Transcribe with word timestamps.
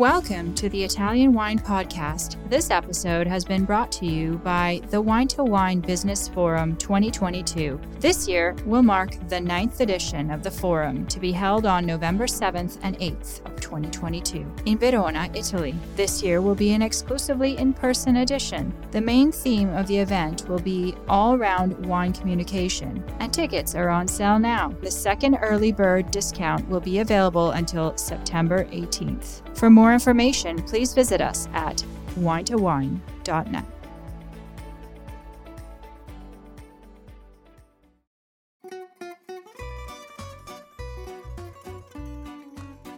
Welcome 0.00 0.54
to 0.54 0.70
the 0.70 0.82
Italian 0.82 1.34
Wine 1.34 1.58
Podcast. 1.58 2.38
This 2.48 2.70
episode 2.70 3.26
has 3.26 3.44
been 3.44 3.66
brought 3.66 3.92
to 3.92 4.06
you 4.06 4.38
by 4.38 4.80
the 4.88 4.98
Wine 4.98 5.28
to 5.28 5.44
Wine 5.44 5.80
Business 5.80 6.26
Forum 6.26 6.74
2022. 6.76 7.78
This 7.98 8.26
year 8.26 8.56
will 8.64 8.82
mark 8.82 9.10
the 9.28 9.38
ninth 9.38 9.82
edition 9.82 10.30
of 10.30 10.42
the 10.42 10.50
forum 10.50 11.06
to 11.08 11.20
be 11.20 11.32
held 11.32 11.66
on 11.66 11.84
November 11.84 12.24
7th 12.24 12.78
and 12.82 12.96
8th 12.98 13.44
of 13.44 13.49
2022 13.70 14.44
in 14.66 14.78
Verona, 14.78 15.30
Italy. 15.32 15.74
This 15.94 16.22
year 16.22 16.40
will 16.40 16.56
be 16.56 16.72
an 16.72 16.82
exclusively 16.82 17.56
in 17.56 17.72
person 17.72 18.16
edition. 18.16 18.74
The 18.90 19.00
main 19.00 19.30
theme 19.30 19.70
of 19.70 19.86
the 19.86 19.96
event 19.96 20.48
will 20.48 20.58
be 20.58 20.96
all 21.08 21.38
round 21.38 21.86
wine 21.86 22.12
communication, 22.12 23.04
and 23.20 23.32
tickets 23.32 23.76
are 23.76 23.88
on 23.88 24.08
sale 24.08 24.40
now. 24.40 24.74
The 24.82 24.90
second 24.90 25.36
early 25.36 25.70
bird 25.70 26.10
discount 26.10 26.68
will 26.68 26.80
be 26.80 26.98
available 26.98 27.52
until 27.52 27.96
September 27.96 28.64
18th. 28.64 29.56
For 29.56 29.70
more 29.70 29.92
information, 29.92 30.60
please 30.62 30.92
visit 30.92 31.20
us 31.20 31.48
at 31.52 31.84
winetowine.net. 32.18 33.79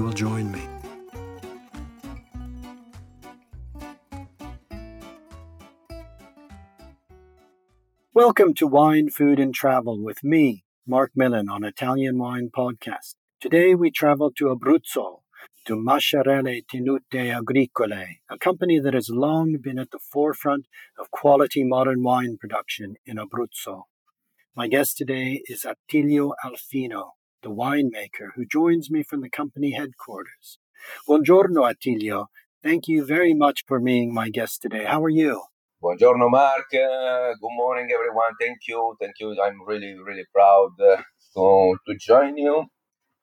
will 0.00 0.12
join 0.12 0.50
me. 0.50 0.66
Welcome 8.12 8.54
to 8.54 8.66
Wine, 8.66 9.08
Food 9.08 9.38
and 9.38 9.54
Travel 9.54 10.02
with 10.02 10.24
me, 10.24 10.64
Mark 10.86 11.12
Millon, 11.14 11.48
on 11.48 11.64
Italian 11.64 12.18
Wine 12.18 12.50
Podcast. 12.54 13.14
Today 13.40 13.74
we 13.74 13.90
travel 13.90 14.30
to 14.36 14.46
Abruzzo, 14.46 15.20
to 15.66 15.76
Masciarelli 15.76 16.62
Tenute 16.66 17.30
Agricole, 17.30 18.16
a 18.28 18.38
company 18.38 18.78
that 18.78 18.94
has 18.94 19.08
long 19.10 19.56
been 19.62 19.78
at 19.78 19.90
the 19.90 19.98
forefront 19.98 20.66
of 20.98 21.10
quality 21.10 21.64
modern 21.64 22.02
wine 22.02 22.36
production 22.38 22.96
in 23.06 23.16
Abruzzo. 23.16 23.84
My 24.56 24.68
guest 24.68 24.96
today 24.96 25.42
is 25.46 25.64
Attilio 25.64 26.32
Alfino, 26.44 27.12
the 27.42 27.50
winemaker, 27.50 28.30
who 28.34 28.44
joins 28.44 28.90
me 28.90 29.02
from 29.02 29.20
the 29.22 29.30
company 29.30 29.72
headquarters. 29.72 30.58
Buongiorno, 31.08 31.62
Attilio. 31.70 32.26
Thank 32.62 32.88
you 32.88 33.04
very 33.04 33.34
much 33.34 33.64
for 33.66 33.80
being 33.80 34.12
my 34.12 34.28
guest 34.28 34.60
today. 34.62 34.84
How 34.84 35.02
are 35.02 35.08
you? 35.08 35.42
Buongiorno, 35.82 36.30
Mark. 36.30 36.66
Uh, 36.74 37.32
good 37.40 37.56
morning, 37.56 37.88
everyone. 37.92 38.34
Thank 38.38 38.58
you. 38.68 38.94
Thank 39.00 39.14
you. 39.20 39.34
I'm 39.42 39.62
really, 39.66 39.94
really 39.98 40.24
proud 40.34 40.72
uh, 40.80 41.02
to, 41.34 41.76
to 41.86 41.96
join 41.98 42.36
you. 42.36 42.66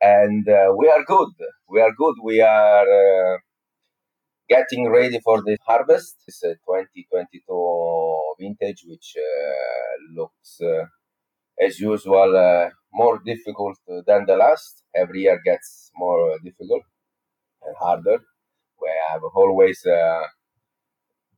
And 0.02 0.48
uh, 0.48 0.74
we 0.78 0.90
are 0.90 1.04
good. 1.06 1.30
We 1.70 1.82
are 1.82 1.92
good. 1.96 2.16
We 2.24 2.42
are 2.42 3.36
uh, 3.36 3.38
getting 4.50 4.90
ready 4.90 5.20
for 5.24 5.42
the 5.44 5.58
harvest. 5.66 6.16
It's 6.28 6.44
a 6.44 6.56
2022 6.56 8.18
vintage, 8.40 8.84
which 8.88 9.16
uh, 9.18 10.20
looks, 10.20 10.60
uh, 10.62 10.86
as 11.64 11.80
usual, 11.80 12.70
more 13.02 13.20
difficult 13.32 13.78
than 14.08 14.26
the 14.26 14.36
last. 14.36 14.84
Every 14.96 15.22
year 15.22 15.40
gets 15.46 15.92
more 15.96 16.38
difficult 16.44 16.84
and 17.64 17.76
harder. 17.80 18.20
We 18.82 18.90
have 19.10 19.22
always 19.36 19.86
a 19.86 20.24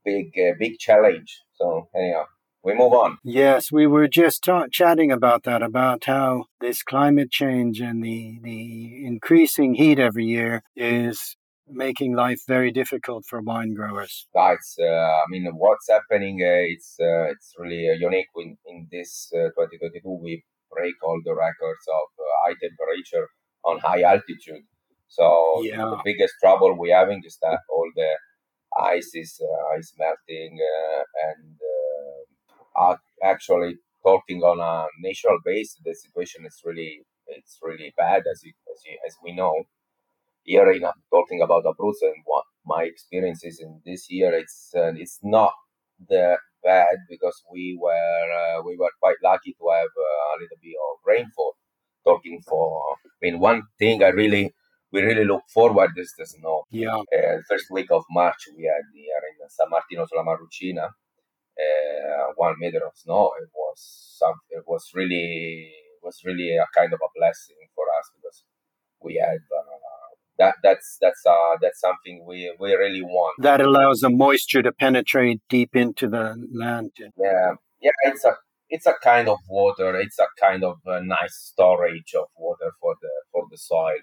big, 0.06 0.28
uh, 0.38 0.53
big 0.59 0.78
challenge. 0.80 1.42
So 1.56 1.90
anyhow, 1.96 2.25
we 2.64 2.74
move 2.74 2.94
on. 2.94 3.18
Yes, 3.24 3.72
we 3.72 3.88
were 3.88 4.08
just 4.08 4.44
ta- 4.44 4.68
chatting 4.72 5.12
about 5.12 5.44
that, 5.44 5.62
about 5.62 6.06
how 6.06 6.46
this 6.62 6.84
climate 6.84 7.31
change 7.31 7.80
and 7.81 8.03
the 8.03 8.40
the 8.44 9.06
increasing 9.06 9.75
heat 9.75 10.00
every 10.00 10.25
year 10.25 10.62
is 10.75 11.36
making 11.72 12.16
life 12.16 12.42
very 12.48 12.72
difficult 12.72 13.25
for 13.30 13.42
wine 13.42 13.74
growers. 13.75 14.28
It's, 14.34 14.75
uh, 14.81 14.86
I 14.86 15.24
mean, 15.30 15.46
what's 15.53 15.88
happening? 15.90 16.40
Uh, 16.42 16.66
it's 16.74 16.96
uh, 17.00 17.25
it's 17.34 17.53
really 17.58 17.84
unique 18.00 18.31
in, 18.36 18.58
in 18.66 18.88
this 18.92 19.30
2022. 19.31 20.09
We 20.22 20.44
break 20.72 20.96
all 21.03 21.19
the 21.24 21.35
records 21.35 21.85
of 21.88 22.07
uh, 22.19 22.25
high 22.44 22.56
temperature 22.62 23.28
on 23.66 23.80
high 23.80 24.03
altitude. 24.03 24.66
So 25.07 25.62
yeah. 25.63 25.78
the 25.78 26.02
biggest 26.03 26.35
trouble 26.41 26.78
we're 26.78 26.96
having 26.96 27.22
is 27.25 27.38
that 27.41 27.59
all 27.69 27.90
the 27.96 28.12
ice 28.80 29.12
is 29.13 29.41
uh, 29.41 29.78
ice 29.78 29.94
melting 29.97 30.59
uh, 30.62 31.03
and 31.30 31.57
uh, 32.78 32.96
actually 33.24 33.75
talking 34.03 34.41
on 34.41 34.59
a 34.59 34.88
national 35.02 35.40
base, 35.44 35.75
the 35.84 35.94
situation 35.94 36.46
is 36.46 36.62
really 36.63 37.01
it's 37.28 37.59
really 37.62 37.94
bad 37.97 38.24
as 38.31 38.41
you, 38.44 38.53
as, 38.74 38.81
you, 38.86 38.97
as 39.06 39.16
we 39.24 39.34
know. 39.36 39.63
Here, 40.44 40.72
in, 40.72 40.81
talking 41.12 41.41
about 41.44 41.66
Abruzzo 41.66 42.06
and 42.06 42.24
what 42.25 42.46
my 42.66 42.84
experiences 42.84 43.59
in 43.62 43.81
this 43.86 44.07
year, 44.09 44.34
it's 44.34 44.72
uh, 44.75 44.94
it's 44.96 45.19
not 45.22 45.51
the 46.07 46.38
bad 46.64 46.97
because 47.09 47.44
we 47.52 47.78
were 47.81 48.28
uh, 48.42 48.62
we 48.64 48.78
were 48.78 48.92
quite 49.00 49.18
lucky 49.24 49.53
to 49.59 49.66
have 49.70 49.94
uh, 49.97 50.28
a 50.34 50.38
little 50.42 50.59
bit 50.62 50.78
of 50.88 50.97
rainfall. 51.06 51.56
Talking 52.06 52.42
for, 52.47 52.81
I 52.96 53.18
mean, 53.22 53.40
one 53.40 53.64
thing 53.78 54.02
I 54.03 54.08
really 54.09 54.53
we 54.92 55.02
really 55.02 55.25
look 55.25 55.44
forward 55.53 55.92
is 55.98 56.14
the 56.18 56.25
snow. 56.25 56.64
Yeah. 56.72 56.98
Uh, 56.98 57.38
first 57.48 57.66
week 57.72 57.92
of 57.92 58.03
March 58.09 58.42
we 58.58 58.64
had 58.64 58.86
here 58.94 59.22
in 59.30 59.50
San 59.50 59.69
Martino 59.69 60.06
sulla 60.06 60.24
Marrucina, 60.24 60.86
uh, 60.88 62.34
one 62.36 62.56
meter 62.59 62.81
of 62.86 62.94
snow. 62.96 63.31
It 63.42 63.50
was 63.53 63.80
some. 64.18 64.36
It 64.50 64.64
was 64.68 64.90
really 64.96 65.72
was 66.03 66.22
really 66.25 66.56
a 66.56 66.66
kind 66.75 66.94
of 66.94 67.00
a 67.03 67.12
blessing 67.16 67.59
for 67.75 67.86
us 68.00 68.08
because 68.16 68.44
we 69.03 69.16
had 69.16 69.44
uh, 69.59 69.79
that 70.40 70.56
that's 70.64 70.98
that's 71.02 71.22
uh 71.26 71.58
that's 71.62 71.80
something 71.80 72.26
we 72.28 72.52
we 72.60 72.74
really 72.74 73.04
want. 73.04 73.36
That 73.44 73.62
allows 73.62 74.00
the 74.00 74.10
moisture 74.10 74.64
to 74.64 74.72
penetrate 74.72 75.42
deep 75.50 75.76
into 75.76 76.08
the 76.08 76.36
land. 76.52 76.92
Yeah, 77.00 77.52
yeah, 77.82 77.92
it's 78.04 78.26
a 78.26 78.34
it's 78.70 78.88
a 78.88 78.96
kind 79.04 79.28
of 79.28 79.38
water. 79.48 80.00
It's 80.00 80.18
a 80.18 80.28
kind 80.42 80.64
of 80.64 80.78
a 80.86 81.04
nice 81.04 81.36
storage 81.52 82.14
of 82.18 82.28
water 82.38 82.72
for 82.82 82.96
the 83.02 83.12
for 83.32 83.44
the 83.52 83.58
soil. 83.58 84.02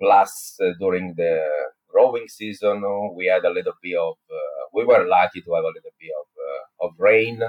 Plus, 0.00 0.56
uh, 0.60 0.70
during 0.80 1.14
the 1.16 1.48
growing 1.88 2.26
season, 2.26 2.82
uh, 2.84 3.12
we 3.14 3.26
had 3.26 3.44
a 3.44 3.50
little 3.50 3.74
bit 3.82 3.96
of. 3.96 4.14
Uh, 4.30 4.64
we 4.72 4.84
were 4.84 5.06
lucky 5.06 5.42
to 5.42 5.54
have 5.54 5.64
a 5.64 5.74
little 5.76 5.94
bit 6.00 6.12
of 6.20 6.26
uh, 6.48 6.86
of 6.86 6.92
rain 6.98 7.40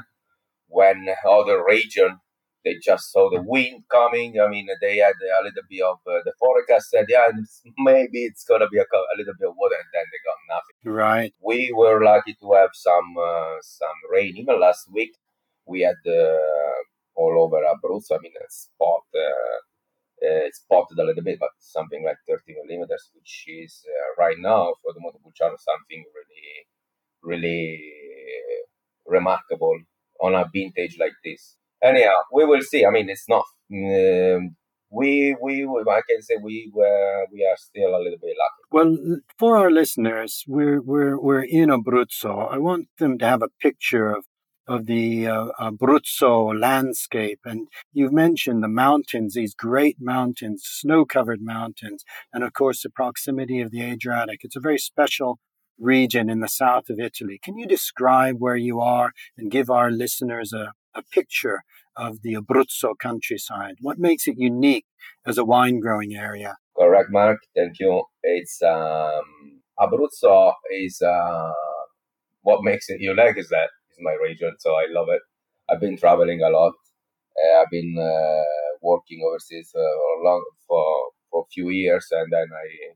when 0.68 1.08
other 1.28 1.63
region 1.63 2.19
they 2.63 2.75
just 2.81 3.12
saw 3.12 3.29
the 3.29 3.41
wind 3.41 3.84
coming. 3.91 4.40
I 4.40 4.47
mean, 4.47 4.68
they 4.81 4.97
had 4.97 5.16
a 5.16 5.44
little 5.44 5.63
bit 5.69 5.81
of 5.81 5.97
uh, 6.07 6.22
the 6.24 6.34
forecast 6.40 6.90
said, 6.90 7.06
yeah, 7.09 7.28
maybe 7.78 8.24
it's 8.24 8.46
gonna 8.46 8.69
be 8.69 8.78
a, 8.78 8.84
a, 8.84 9.16
little 9.18 9.34
bit 9.38 9.50
of 9.50 9.56
water, 9.57 9.75
and 9.75 9.90
then 9.94 10.06
they 10.12 10.22
got 10.24 10.56
nothing. 10.56 10.94
Right. 10.97 11.34
We 11.41 11.74
were 11.75 12.03
lucky 12.03 12.35
to 12.41 12.53
have 12.53 12.72
some 12.74 13.16
uh, 13.19 13.57
some 13.62 14.00
rain. 14.12 14.38
Even 14.38 14.59
last 14.59 14.91
week, 14.91 15.12
we 15.66 15.81
had 15.81 16.00
uh, 16.07 16.79
all 17.16 17.35
over 17.44 17.62
Abruzzo. 17.62 18.15
I 18.15 18.19
mean, 18.21 18.33
a 18.39 18.50
spot. 18.50 19.04
Uh, 19.13 19.60
uh, 20.25 20.48
it's 20.48 20.60
spotted 20.60 20.98
a 21.00 21.04
little 21.04 21.24
bit, 21.24 21.38
but 21.38 21.50
something 21.60 22.01
like 22.06 22.15
30 22.30 22.56
millimeters, 22.63 23.10
which 23.13 23.44
is 23.48 23.83
uh, 23.86 24.24
right 24.24 24.38
now 24.39 24.74
for 24.81 24.94
the 24.94 25.01
Montepulciano 25.01 25.57
something 25.60 26.01
really, 26.15 26.63
really 27.21 27.92
remarkable 29.06 29.77
on 30.21 30.33
a 30.33 30.50
vintage 30.54 30.95
like 30.98 31.12
this 31.25 31.57
anyhow, 31.83 32.18
we 32.31 32.45
will 32.45 32.62
see. 32.62 32.85
I 32.85 32.89
mean, 32.89 33.09
it's 33.09 33.27
not. 33.27 33.45
Um, 33.71 34.56
we, 34.89 35.35
we, 35.41 35.63
I 35.65 36.01
can 36.07 36.21
say 36.21 36.35
we 36.41 36.71
were, 36.74 37.25
we 37.31 37.44
are 37.44 37.57
still 37.57 37.95
a 37.95 37.97
little 37.97 38.19
bit 38.21 38.35
lucky. 38.38 38.63
Well, 38.71 39.19
for 39.39 39.57
our 39.57 39.71
listeners, 39.71 40.44
we're 40.47 40.81
we're 40.81 41.19
we're 41.19 41.44
in 41.44 41.69
Abruzzo. 41.69 42.51
I 42.51 42.59
want 42.59 42.88
them 43.00 43.18
to 43.19 43.25
have 43.25 43.41
a 43.41 43.50
picture 43.62 44.09
of 44.15 44.25
of 44.65 44.85
the 44.85 45.27
uh, 45.27 45.47
Abruzzo 45.59 46.57
landscape, 46.57 47.39
and 47.44 47.68
you've 47.91 48.13
mentioned 48.13 48.63
the 48.63 48.69
mountains, 48.69 49.33
these 49.33 49.53
great 49.53 49.97
mountains, 50.00 50.63
snow-covered 50.65 51.41
mountains, 51.41 52.06
and 52.31 52.45
of 52.45 52.53
course 52.53 52.81
the 52.81 52.89
proximity 52.89 53.59
of 53.59 53.71
the 53.71 53.81
Adriatic. 53.81 54.39
It's 54.44 54.56
a 54.56 54.62
very 54.62 54.77
special 54.77 55.39
region 55.77 56.29
in 56.29 56.39
the 56.39 56.47
south 56.47 56.89
of 56.89 57.00
Italy. 57.00 57.39
Can 57.44 57.57
you 57.57 57.68
describe 57.68 58.36
where 58.39 58.56
you 58.56 58.79
are 58.79 59.12
and 59.38 59.51
give 59.51 59.69
our 59.69 59.91
listeners 59.91 60.53
a, 60.53 60.71
a 60.95 61.03
picture 61.12 61.63
of 61.95 62.22
the 62.22 62.34
Abruzzo 62.34 62.94
countryside? 62.98 63.75
What 63.81 64.00
makes 64.00 64.28
it 64.28 64.38
unique 64.38 64.86
as 65.25 65.38
a 65.38 65.45
wine 65.45 65.80
growing 65.80 66.16
area? 66.16 66.57
Correct, 66.78 67.10
Mark. 67.12 67.40
Thank 67.56 67.80
you. 67.80 68.04
It's 68.24 68.62
um, 68.62 69.62
Abruzzo 69.80 70.54
is 70.72 71.01
uh, 71.01 71.51
what 72.42 72.63
makes 72.63 72.90
it 72.90 73.00
unique 73.00 73.38
is 73.38 73.50
that 73.50 73.69
it's 73.90 74.00
my 74.01 74.16
region, 74.22 74.54
so 74.60 74.72
I 74.72 74.86
love 74.90 75.07
it. 75.10 75.22
I've 75.69 75.80
been 75.80 75.98
traveling 75.98 76.42
a 76.42 76.50
lot. 76.50 76.74
Uh, 77.38 77.62
I've 77.62 77.69
been 77.72 77.96
uh, 77.98 78.44
working 78.81 79.22
overseas 79.28 79.72
uh, 79.75 80.24
long 80.24 80.44
for 80.68 80.86
for 81.31 81.42
a 81.42 81.51
few 81.51 81.69
years, 81.69 82.06
and 82.12 82.31
then 82.31 82.48
I, 82.54 82.94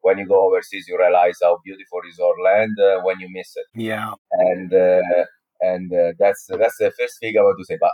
when 0.00 0.18
you 0.18 0.26
go 0.26 0.46
overseas, 0.46 0.86
you 0.88 0.98
realize 0.98 1.38
how 1.42 1.58
beautiful 1.64 2.00
is 2.08 2.18
our 2.18 2.34
land 2.42 2.76
uh, 2.80 3.02
when 3.02 3.20
you 3.20 3.28
miss 3.30 3.52
it. 3.56 3.66
Yeah, 3.74 4.14
and 4.32 4.72
uh, 4.72 5.24
and 5.60 5.92
uh, 5.92 6.12
that's 6.18 6.46
that's 6.48 6.78
the 6.78 6.92
first 6.98 7.20
thing 7.20 7.34
I 7.38 7.42
want 7.42 7.58
to 7.60 7.64
say. 7.64 7.78
But 7.80 7.92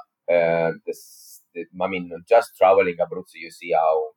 this, 0.86 1.42
I 1.80 1.88
mean, 1.88 2.10
just 2.28 2.56
traveling 2.56 2.96
Abruzzo, 3.00 3.34
you 3.36 3.50
see 3.50 3.72
how 3.72 4.10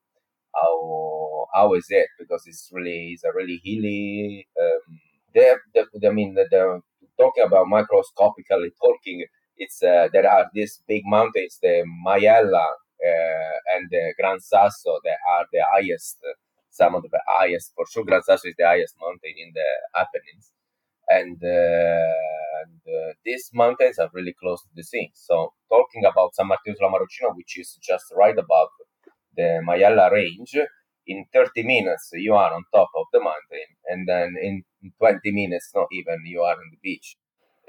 how 0.55 1.47
how 1.53 1.73
is 1.73 1.85
it 1.89 2.07
because 2.19 2.43
it's 2.47 2.69
really 2.71 3.11
it's 3.13 3.23
a 3.23 3.33
really 3.33 3.61
hilly. 3.63 4.47
Um, 4.61 4.99
the, 5.33 5.57
the, 5.73 6.07
I 6.07 6.11
mean, 6.11 6.33
the, 6.33 6.47
the, 6.49 6.81
talking 7.19 7.43
about 7.45 7.67
microscopically 7.67 8.71
talking, 8.81 9.25
it's 9.57 9.83
uh, 9.83 10.07
there 10.13 10.29
are 10.29 10.47
these 10.53 10.81
big 10.87 11.03
mountains, 11.05 11.59
the 11.61 11.83
Maiella 12.05 12.65
uh, 12.65 13.55
and 13.75 13.87
the 13.91 14.13
Gran 14.19 14.39
Sasso, 14.39 14.99
that 15.03 15.17
are 15.31 15.45
the 15.51 15.61
highest, 15.73 16.17
some 16.69 16.95
of 16.95 17.03
the 17.03 17.19
highest. 17.27 17.73
For 17.75 17.85
sure, 17.91 18.05
Gran 18.05 18.23
Sasso 18.23 18.47
is 18.47 18.55
the 18.57 18.65
highest 18.65 18.95
mountain 19.01 19.33
in 19.37 19.51
the 19.53 19.99
Apennines, 19.99 20.51
and, 21.09 21.37
uh, 21.43 22.13
and 22.65 22.81
uh, 22.87 23.13
these 23.23 23.49
mountains 23.53 23.99
are 23.99 24.09
really 24.13 24.35
close 24.41 24.61
to 24.63 24.69
the 24.75 24.83
sea. 24.83 25.11
So, 25.13 25.53
talking 25.69 26.03
about 26.05 26.35
San 26.35 26.47
Martino 26.47 26.75
sulla 26.75 26.91
Marrucina, 26.91 27.35
which 27.35 27.57
is 27.57 27.77
just 27.81 28.05
right 28.15 28.37
above 28.37 28.69
the 29.35 29.61
Maiella 29.67 30.11
range, 30.11 30.57
in 31.07 31.25
30 31.33 31.63
minutes 31.63 32.09
you 32.13 32.33
are 32.33 32.53
on 32.53 32.63
top 32.73 32.89
of 32.95 33.05
the 33.13 33.19
mountain, 33.19 33.69
and 33.87 34.07
then 34.07 34.35
in 34.41 34.63
20 34.99 35.31
minutes, 35.31 35.71
not 35.75 35.87
even, 35.91 36.17
you 36.25 36.41
are 36.41 36.55
on 36.55 36.69
the 36.71 36.77
beach. 36.81 37.17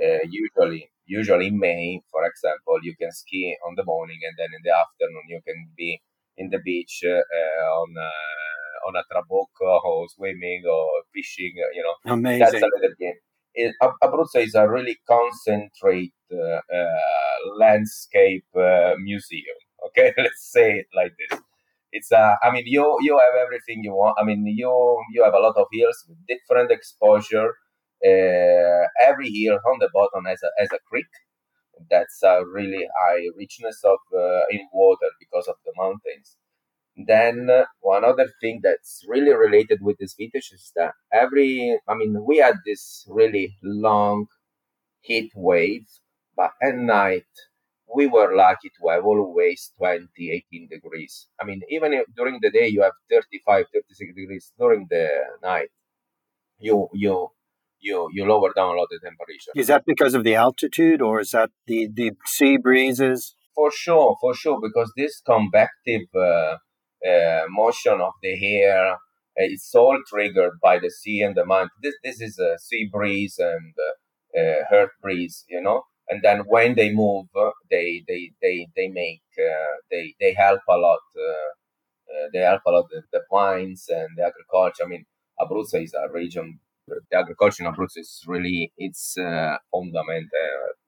Uh, 0.03 0.19
usually, 0.29 0.91
usually 1.07 1.49
in 1.49 1.59
May, 1.59 2.01
for 2.11 2.25
example, 2.25 2.79
you 2.83 2.95
can 3.01 3.13
ski 3.13 3.57
on 3.67 3.75
the 3.77 3.85
morning, 3.85 4.19
and 4.23 4.35
then 4.39 4.49
in 4.57 4.63
the 4.65 4.75
afternoon 4.75 5.25
you 5.29 5.41
can 5.47 5.69
be 5.77 6.01
in 6.37 6.51
the 6.51 6.59
beach 6.65 7.01
uh, 7.05 7.65
on 7.81 7.95
uh, 7.97 8.89
on 8.89 8.95
a 8.97 9.05
trabocco 9.11 9.81
or 9.85 10.07
swimming 10.09 10.63
or 10.69 10.89
fishing. 11.15 11.55
You 11.75 11.83
know, 11.83 12.13
amazing. 12.13 12.41
That's 12.41 12.63
a 12.63 12.71
little 12.75 12.95
bit. 12.99 13.17
It, 13.56 13.75
Abruzzo 14.03 14.43
is 14.44 14.55
a 14.55 14.69
really 14.69 14.99
concentrate 15.08 16.12
uh, 16.32 16.61
uh, 16.79 17.56
landscape 17.58 18.44
uh, 18.56 18.94
museum. 18.99 19.56
Okay, 19.88 20.12
let's 20.19 20.50
say 20.53 20.79
it 20.81 20.87
like 20.94 21.12
this 21.19 21.41
it's 21.93 22.12
uh, 22.12 22.35
I 22.43 22.50
mean 22.53 22.64
you 22.67 22.85
you 23.03 23.19
have 23.19 23.37
everything 23.47 23.82
you 23.85 23.93
want. 23.93 24.17
I 24.20 24.25
mean 24.25 24.47
you 24.47 24.73
you 25.14 25.25
have 25.25 25.35
a 25.35 25.38
lot 25.41 25.56
of 25.56 25.67
hills 25.73 25.99
with 26.08 26.19
different 26.29 26.70
exposure. 26.70 27.55
Uh, 28.05 28.85
every 29.08 29.31
hill 29.31 29.59
on 29.70 29.79
the 29.81 29.88
bottom 29.94 30.25
has 30.26 30.43
a 30.43 30.50
has 30.61 30.69
a 30.73 30.79
creek. 30.91 31.12
That's 31.91 32.23
a 32.23 32.44
really 32.44 32.87
high 33.00 33.25
richness 33.37 33.81
of 33.85 33.99
uh, 34.14 34.43
in 34.50 34.69
water 34.73 35.11
because 35.20 35.49
of 35.49 35.56
the 35.64 35.73
mountains. 35.76 36.37
Then 36.97 37.49
uh, 37.51 37.65
one 37.81 38.05
other 38.05 38.29
thing 38.41 38.61
that's 38.63 39.05
really 39.07 39.33
related 39.33 39.81
with 39.83 39.99
this 39.99 40.15
vintage 40.19 40.51
is 40.53 40.73
that 40.77 40.93
every 41.13 41.79
I 41.87 41.95
mean 41.95 42.25
we 42.27 42.39
had 42.39 42.57
this 42.65 43.07
really 43.09 43.55
long 43.63 44.27
heat 45.01 45.31
wave, 45.35 45.87
but 46.37 46.53
at 46.63 46.77
night 46.77 47.27
we 47.95 48.07
were 48.07 48.35
lucky 48.35 48.71
to 48.81 48.89
have 48.89 49.05
always 49.05 49.73
20, 49.79 50.09
18 50.19 50.69
degrees. 50.69 51.29
I 51.41 51.45
mean, 51.45 51.61
even 51.71 51.93
if 51.93 52.07
during 52.17 52.39
the 52.43 52.51
day 52.51 52.67
you 52.67 52.83
have 52.83 52.93
35, 53.11 53.67
36 53.73 54.15
degrees, 54.15 54.53
during 54.59 54.87
the 54.91 55.09
night, 55.43 55.69
you, 56.59 56.89
you, 56.93 57.29
you, 57.79 58.09
you 58.13 58.25
lower 58.25 58.53
down 58.55 58.75
a 58.75 58.79
lot 58.79 58.89
the 58.91 58.99
temperature. 59.03 59.53
Is 59.55 59.69
that 59.69 59.85
because 59.87 60.15
of 60.15 60.25
the 60.25 60.35
altitude 60.35 61.01
or 61.01 61.21
is 61.21 61.31
that 61.31 61.51
the, 61.67 61.89
the 61.93 62.13
sea 62.25 62.57
breezes? 62.57 63.35
For 63.55 63.71
sure, 63.71 64.17
for 64.21 64.35
sure, 64.35 64.61
because 64.61 64.93
this 64.97 65.23
convective 65.25 66.09
uh, 66.15 66.57
motion 67.49 68.01
of 68.01 68.13
the 68.23 68.35
air, 68.63 68.93
uh, 68.93 68.97
it's 69.37 69.75
all 69.75 69.99
triggered 70.09 70.59
by 70.63 70.79
the 70.79 70.91
sea 70.91 71.21
and 71.23 71.37
the 71.37 71.45
mountain. 71.45 71.71
This, 71.83 71.95
this 72.03 72.21
is 72.21 72.39
a 72.39 72.59
sea 72.59 72.89
breeze 72.91 73.39
and 73.39 73.75
uh, 73.89 74.41
uh, 74.41 74.63
earth 74.73 74.93
breeze, 75.03 75.45
you 75.49 75.61
know 75.61 75.83
and 76.09 76.23
then 76.23 76.41
when 76.47 76.75
they 76.77 76.93
move, 76.93 77.27
they 77.71 78.05
they 78.07 78.31
they 78.41 78.69
they 78.77 78.89
make 78.89 79.23
uh, 79.39 79.77
they 79.91 80.15
they 80.21 80.35
help 80.35 80.61
a 80.69 80.77
lot. 80.77 81.01
Uh, 81.17 81.51
uh, 82.13 82.29
they 82.33 82.41
help 82.41 82.63
a 82.67 82.71
lot 82.71 82.85
the, 82.91 83.03
the 83.13 83.21
wines 83.31 83.87
and 83.89 84.09
the 84.17 84.25
agriculture. 84.25 84.85
I 84.85 84.89
mean, 84.89 85.05
Abruzzo 85.41 85.83
is 85.83 85.95
a 85.95 86.13
region. 86.13 86.61
The 86.87 87.19
agriculture 87.19 87.65
in 87.65 87.73
Abruzzo 87.73 87.99
is 87.99 88.23
really 88.27 88.73
its 88.79 89.19
uh, 89.19 89.57
fundamental 89.73 90.29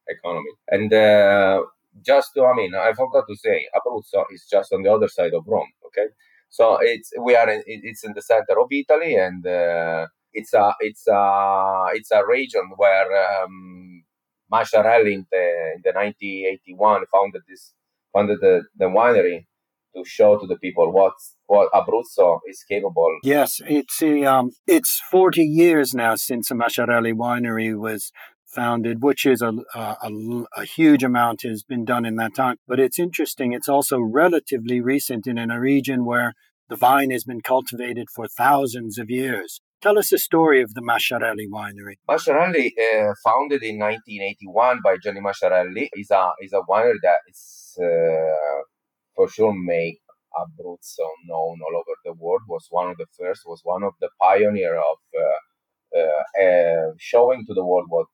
economy. 0.07 0.53
And 0.69 0.93
uh, 0.93 1.63
just 2.07 2.31
to, 2.35 2.45
I 2.45 2.55
mean, 2.55 2.73
I 2.77 2.93
forgot 2.93 3.25
to 3.29 3.37
say, 3.37 3.67
Abruzzo 3.75 4.25
is 4.33 4.47
just 4.49 4.73
on 4.73 4.83
the 4.83 4.93
other 4.93 5.09
side 5.09 5.35
of 5.35 5.43
Rome. 5.47 5.67
Okay, 5.89 6.09
so 6.49 6.79
it's 6.81 7.11
we 7.21 7.35
are 7.35 7.49
in, 7.49 7.63
it's 7.67 8.05
in 8.05 8.13
the 8.15 8.23
center 8.23 8.61
of 8.61 8.69
Italy, 8.71 9.17
and 9.17 9.47
uh, 9.47 10.07
it's 10.33 10.55
a 10.55 10.73
it's 10.81 11.07
a 11.09 11.87
it's 11.95 12.11
a 12.11 12.23
region 12.27 12.71
where 12.77 13.43
um, 13.43 14.05
Masciarelli 14.53 15.13
in 15.13 15.27
the, 15.31 15.73
in 15.77 15.83
the 15.85 15.93
1981 15.95 17.03
founded 17.13 17.43
this 17.49 17.73
founded 18.13 18.39
the, 18.41 18.63
the 18.77 18.87
winery 18.87 19.47
to 19.95 20.05
show 20.05 20.39
to 20.39 20.47
the 20.47 20.57
people 20.57 20.93
what 20.93 21.13
what 21.47 21.71
Abruzzo 21.73 22.41
is 22.49 22.65
capable. 22.69 23.19
Yes, 23.23 23.61
it's 23.67 24.03
a, 24.03 24.25
um, 24.25 24.51
it's 24.67 25.01
40 25.11 25.43
years 25.43 25.95
now 25.95 26.15
since 26.15 26.49
the 26.49 26.55
Masciarelli 26.55 27.15
winery 27.15 27.79
was 27.79 28.13
founded, 28.49 29.03
which 29.03 29.27
is 29.27 29.43
a, 29.43 29.53
a, 29.75 29.97
a, 30.57 30.65
huge 30.65 31.05
amount 31.05 31.43
has 31.43 31.63
been 31.63 31.85
done 31.85 32.05
in 32.05 32.17
that 32.17 32.35
time. 32.35 32.57
But 32.67 32.81
it's 32.81 32.99
interesting, 32.99 33.53
it's 33.53 33.69
also 33.69 33.99
relatively 34.01 34.81
recent 34.81 35.27
and 35.27 35.39
in 35.39 35.51
a 35.51 35.61
region 35.61 36.05
where 36.05 36.35
the 36.69 36.77
vine 36.77 37.11
has 37.11 37.25
been 37.25 37.41
cultivated 37.41 38.09
for 38.15 38.27
thousands 38.27 38.99
of 38.99 39.11
years. 39.11 39.61
Tell 39.81 39.99
us 39.99 40.11
the 40.11 40.19
story 40.19 40.61
of 40.61 40.75
the 40.75 40.81
Masciarelli 40.81 41.47
winery. 41.49 41.95
Masciarelli, 42.09 42.73
uh, 42.77 43.15
founded 43.25 43.63
in 43.63 43.79
1981 43.79 44.81
by 44.83 44.97
Gianni 45.03 45.21
Masciarelli, 45.21 45.89
is 45.95 46.11
a 46.11 46.31
is 46.43 46.53
a 46.53 46.63
winery 46.69 46.99
that 47.03 47.19
is 47.29 47.79
uh, 47.81 48.63
for 49.15 49.29
sure 49.29 49.55
make 49.55 50.01
Abruzzo 50.37 51.07
known 51.27 51.59
all 51.63 51.77
over 51.77 51.95
the 52.05 52.13
world. 52.13 52.43
Was 52.49 52.67
one 52.71 52.91
of 52.91 52.97
the 52.97 53.07
first. 53.19 53.43
Was 53.47 53.61
one 53.63 53.85
of 53.85 53.93
the 54.01 54.11
pioneer 54.21 54.77
of 54.77 54.99
uh, 55.25 55.99
uh, 55.99 56.45
uh 56.45 56.93
showing 56.99 57.45
to 57.47 57.55
the 57.55 57.65
world 57.65 57.87
what 57.89 58.07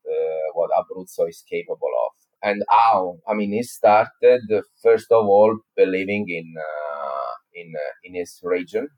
Abruzzo 0.95 1.29
is 1.29 1.45
capable 1.51 1.93
of 2.07 2.13
and 2.43 2.63
how. 2.71 3.19
I 3.29 3.35
mean, 3.35 3.53
he 3.53 3.63
started 3.63 4.43
first 4.83 5.11
of 5.11 5.27
all 5.27 5.59
believing 5.77 6.27
in 6.29 6.55
in 7.55 7.73
in 8.05 8.15
his 8.15 8.41
region 8.43 8.89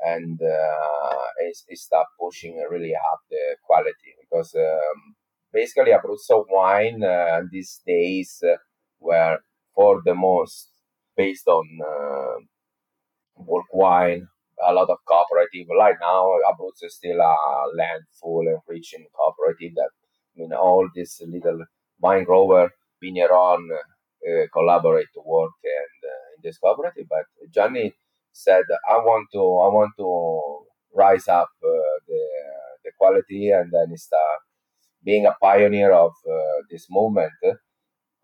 and 0.00 0.40
uh, 0.42 1.24
it, 1.38 1.56
it 1.68 1.78
started 1.78 2.08
pushing 2.20 2.56
really 2.70 2.94
up 2.94 3.20
the 3.30 3.56
quality 3.64 4.12
because 4.20 4.54
um, 4.54 5.14
basically 5.52 5.92
Abruzzo 5.92 6.44
wine 6.50 7.02
uh, 7.02 7.42
these 7.50 7.80
days 7.86 8.42
uh, 8.44 8.56
were 9.00 9.38
for 9.74 10.00
the 10.04 10.14
most 10.14 10.70
based 11.16 11.48
on 11.48 11.64
uh, 11.84 12.38
bulk 13.36 13.66
wine, 13.72 14.28
a 14.66 14.72
lot 14.72 14.90
of 14.90 14.98
cooperative. 15.06 15.66
Right 15.70 15.96
now, 16.00 16.24
Abruzzo 16.50 16.84
is 16.86 16.96
still 16.96 17.20
a 17.20 17.34
land 17.76 18.02
full 18.20 18.46
and 18.48 18.58
rich 18.68 18.94
in 18.94 19.06
cooperative 19.14 19.74
that 19.76 19.90
mean 20.38 20.52
all 20.52 20.88
this 20.94 21.20
little 21.26 21.64
wine 22.00 22.24
grower, 22.24 22.70
vigneron 23.02 23.68
uh, 23.72 24.46
collaborate 24.52 25.08
to 25.14 25.22
work 25.26 25.52
and 25.64 25.98
uh, 26.12 26.26
in 26.36 26.40
this 26.42 26.58
cooperative. 26.58 27.06
But 27.10 27.26
Gianni 27.52 27.94
said, 28.32 28.64
I 28.88 28.96
want 28.98 29.28
to, 29.32 29.40
I 29.40 29.68
want 29.78 29.92
to 29.98 30.66
rise 30.96 31.28
up 31.28 31.50
uh, 31.64 31.96
the 32.08 32.22
the 32.84 32.92
quality, 32.98 33.50
and 33.50 33.70
then 33.72 33.96
start 33.96 34.40
being 35.04 35.26
a 35.26 35.34
pioneer 35.42 35.92
of 35.92 36.12
uh, 36.30 36.62
this 36.70 36.86
movement 36.90 37.32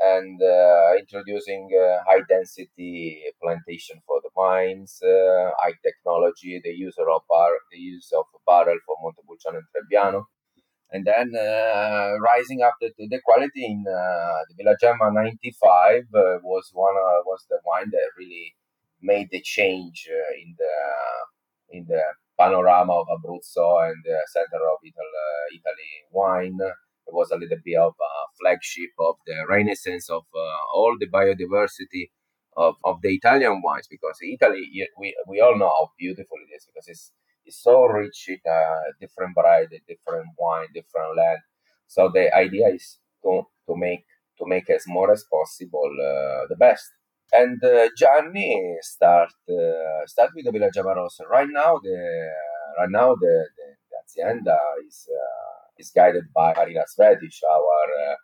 and 0.00 0.40
uh, 0.42 0.92
introducing 0.98 1.68
uh, 1.74 1.98
high 2.06 2.22
density 2.28 3.22
plantation 3.42 4.00
for 4.06 4.20
the 4.22 4.30
vines, 4.34 5.00
uh, 5.02 5.50
high 5.58 5.74
technology, 5.84 6.60
the 6.62 6.70
use 6.70 6.94
of 6.98 7.06
bar, 7.28 7.50
the 7.72 7.78
use 7.78 8.12
of 8.12 8.24
barrel 8.46 8.78
for 8.86 8.96
Montepulciano 9.02 9.58
and 9.58 9.66
Trebbiano, 9.72 10.24
and 10.94 11.04
then 11.04 11.32
uh, 11.34 12.14
rising 12.20 12.62
up 12.62 12.74
the, 12.80 12.90
the 12.96 13.20
quality 13.24 13.66
in 13.66 13.82
the 13.82 14.54
Villa 14.56 14.76
Gemma 14.80 15.10
95 15.12 16.04
was 16.44 16.70
one 16.72 16.94
was 17.26 17.44
the 17.50 17.58
wine 17.66 17.90
that 17.90 18.14
really 18.16 18.54
made 19.02 19.28
the 19.32 19.40
change 19.42 20.08
uh, 20.08 20.34
in 20.40 20.54
the 20.56 20.74
in 21.76 21.86
the 21.88 22.02
panorama 22.38 22.92
of 23.00 23.06
Abruzzo 23.08 23.90
and 23.90 23.96
the 24.04 24.18
center 24.32 24.62
of 24.72 24.78
Italy, 24.82 25.18
uh, 25.26 25.46
Italy 25.58 25.92
wine. 26.12 26.58
It 27.06 27.12
was 27.12 27.30
a 27.32 27.36
little 27.36 27.58
bit 27.64 27.76
of 27.76 27.92
a 27.92 28.12
flagship 28.40 28.94
of 29.00 29.16
the 29.26 29.44
renaissance 29.48 30.08
of 30.08 30.22
uh, 30.34 30.62
all 30.74 30.96
the 30.98 31.10
biodiversity 31.10 32.10
of, 32.56 32.76
of 32.84 33.02
the 33.02 33.14
Italian 33.14 33.60
wines 33.64 33.88
because 33.90 34.16
Italy, 34.22 34.70
we, 34.98 35.14
we 35.28 35.40
all 35.40 35.58
know 35.58 35.68
how 35.68 35.90
beautiful 35.98 36.38
it 36.48 36.54
is 36.54 36.66
because 36.66 36.88
it's 36.88 37.12
is 37.46 37.58
so 37.60 37.84
rich 37.84 38.28
in 38.28 38.38
uh, 38.50 38.80
different 39.00 39.34
variety, 39.34 39.82
different 39.88 40.28
wine, 40.38 40.68
different 40.74 41.16
land. 41.16 41.40
So 41.86 42.10
the 42.12 42.34
idea 42.34 42.68
is 42.68 42.98
to, 43.22 43.42
to 43.66 43.76
make 43.76 44.04
to 44.38 44.46
make 44.46 44.68
as 44.68 44.84
more 44.88 45.12
as 45.12 45.24
possible 45.30 45.90
uh, 46.02 46.46
the 46.48 46.56
best. 46.58 46.90
And 47.32 47.62
uh, 47.62 47.88
Gianni 47.96 48.76
start 48.80 49.32
uh, 49.48 50.06
start 50.06 50.30
with 50.34 50.44
the 50.44 50.52
Villa 50.52 50.70
Gemarosa. 50.70 51.28
Right 51.30 51.48
now, 51.50 51.78
the 51.82 52.30
right 52.78 52.90
now 52.90 53.14
the, 53.14 53.48
the, 53.56 53.66
the 53.90 53.96
hacienda 54.02 54.58
is 54.86 55.08
uh, 55.10 55.68
is 55.78 55.90
guided 55.94 56.24
by 56.34 56.54
Marina 56.54 56.84
Cvetic, 56.98 57.34
our 57.50 58.12
uh, 58.12 58.16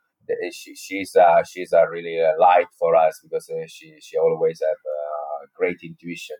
she, 0.52 0.74
she's 0.74 1.16
uh, 1.16 1.42
she's 1.44 1.72
a 1.72 1.88
really 1.88 2.20
uh, 2.20 2.32
light 2.38 2.66
for 2.78 2.94
us 2.96 3.20
because 3.22 3.48
uh, 3.50 3.66
she 3.66 3.94
she 4.00 4.16
always 4.18 4.60
have 4.64 4.76
uh, 4.76 5.46
great 5.54 5.78
intuition 5.82 6.36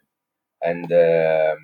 and 0.62 0.84
um, 0.92 1.58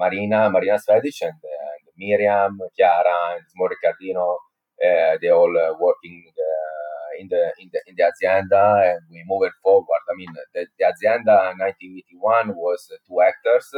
Marina 0.00 0.48
Marina 0.50 0.78
Cvetic 0.78 1.20
and, 1.22 1.40
and 1.44 1.82
Miriam 1.96 2.58
Chiara 2.76 3.36
and 3.36 3.44
Mo 3.56 3.68
Ricardino 3.68 4.38
eh, 4.82 5.18
they 5.20 5.28
all 5.28 5.54
eh, 5.56 5.72
working 5.78 6.24
eh, 6.26 7.20
in 7.20 7.28
the 7.28 7.52
in 7.60 7.68
the 7.72 7.80
in 7.86 7.94
the 7.96 8.04
hacienda 8.04 8.64
and 8.90 9.00
we 9.10 9.22
move 9.26 9.44
it 9.44 9.52
forward. 9.62 10.02
I 10.10 10.14
mean 10.16 10.32
the, 10.54 10.66
the 10.78 10.84
hacienda 10.86 11.52
in 11.52 11.58
1981 11.58 12.56
was 12.56 12.88
two 13.06 13.18
hectares. 13.20 13.68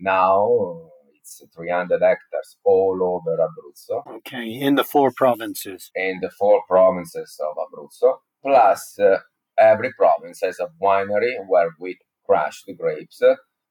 now 0.00 0.90
it's 1.20 1.42
300 1.54 2.00
hectares 2.00 2.56
all 2.64 2.98
over 3.02 3.36
Abruzzo. 3.36 3.96
Okay, 4.18 4.46
in 4.48 4.76
the 4.76 4.84
four 4.84 5.10
provinces. 5.10 5.90
In 5.94 6.20
the 6.20 6.30
four 6.38 6.62
provinces 6.68 7.38
of 7.46 7.56
Abruzzo. 7.64 8.18
Plus, 8.42 8.98
uh, 9.00 9.18
every 9.58 9.92
province 9.92 10.40
has 10.42 10.60
a 10.60 10.68
winery 10.80 11.34
where 11.48 11.70
we 11.80 11.98
crush 12.24 12.62
the 12.66 12.74
grapes 12.74 13.20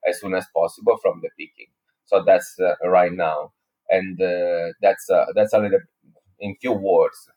as 0.08 0.20
soon 0.20 0.34
as 0.34 0.46
possible 0.54 0.96
from 1.02 1.20
the 1.22 1.30
picking. 1.38 1.70
So 2.04 2.22
that's 2.24 2.56
uh, 2.60 2.74
right 2.88 3.12
now, 3.12 3.52
and 3.90 4.20
uh, 4.20 4.72
that's 4.80 5.10
uh, 5.10 5.26
that's 5.34 5.52
a 5.52 5.58
little 5.58 5.80
in 6.40 6.56
few 6.60 6.72
words. 6.72 7.28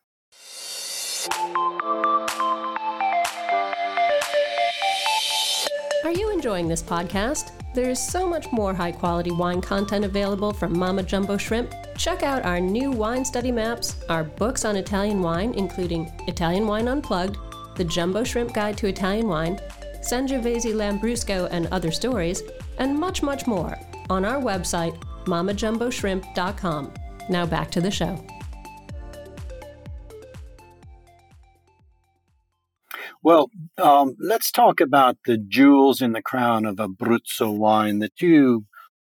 Are 6.06 6.12
you 6.12 6.32
enjoying 6.32 6.68
this 6.68 6.82
podcast? 6.82 7.52
There 7.76 7.90
is 7.90 8.00
so 8.00 8.28
much 8.28 8.52
more 8.52 8.74
high 8.74 8.92
quality 8.92 9.32
wine 9.32 9.62
content 9.62 10.06
available 10.06 10.52
from 10.54 10.78
Mama 10.78 11.04
Jumbo 11.04 11.38
Shrimp. 11.38 11.74
Check 11.98 12.24
out 12.24 12.44
our 12.44 12.60
new 12.60 12.90
wine 12.90 13.24
study 13.24 13.52
maps, 13.52 14.04
our 14.10 14.24
books 14.24 14.66
on 14.66 14.76
Italian 14.76 15.22
wine, 15.22 15.54
including 15.54 16.12
Italian 16.28 16.66
Wine 16.66 16.88
Unplugged, 16.88 17.38
The 17.76 17.84
Jumbo 17.84 18.24
Shrimp 18.24 18.54
Guide 18.54 18.78
to 18.78 18.88
Italian 18.88 19.28
Wine, 19.28 19.60
Sangiovese 20.02 20.74
Lambrusco 20.74 21.48
and 21.52 21.68
Other 21.68 21.92
Stories, 21.92 22.44
and 22.78 22.98
much, 22.98 23.22
much 23.22 23.48
more 23.48 23.78
on 24.10 24.26
our 24.26 24.42
website, 24.42 25.00
mamajumboshrimp.com. 25.26 26.94
Now 27.30 27.46
back 27.46 27.70
to 27.72 27.82
the 27.82 27.92
show. 27.92 28.26
Well, 33.22 33.52
um, 33.78 34.16
let's 34.20 34.50
talk 34.50 34.80
about 34.80 35.18
the 35.26 35.38
jewels 35.38 36.02
in 36.02 36.14
the 36.14 36.22
crown 36.22 36.66
of 36.66 36.78
Abruzzo 36.78 37.56
wine, 37.56 38.00
the 38.00 38.10
two 38.18 38.66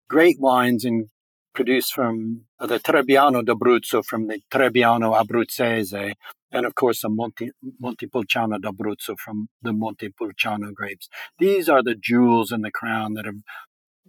great 0.08 0.40
wines 0.40 0.86
in, 0.86 1.10
produced 1.56 1.94
from 1.94 2.42
the 2.60 2.80
Trebbiano 2.80 3.44
d'Abruzzo, 3.44 4.06
from 4.06 4.28
the 4.28 4.42
Trebbiano 4.52 5.16
Abruzzese, 5.20 6.14
and 6.52 6.66
of 6.66 6.76
course 6.76 7.02
the 7.02 7.10
Monte, 7.10 7.52
Montepulciano 7.80 8.60
d'Abruzzo 8.60 9.16
from 9.18 9.48
the 9.62 9.74
Montepulciano 9.74 10.72
grapes. 10.72 11.10
These 11.40 11.68
are 11.70 11.82
the 11.82 11.96
jewels 11.96 12.52
in 12.52 12.62
the 12.62 12.72
crown 12.72 13.14
that 13.16 13.26
are 13.26 13.40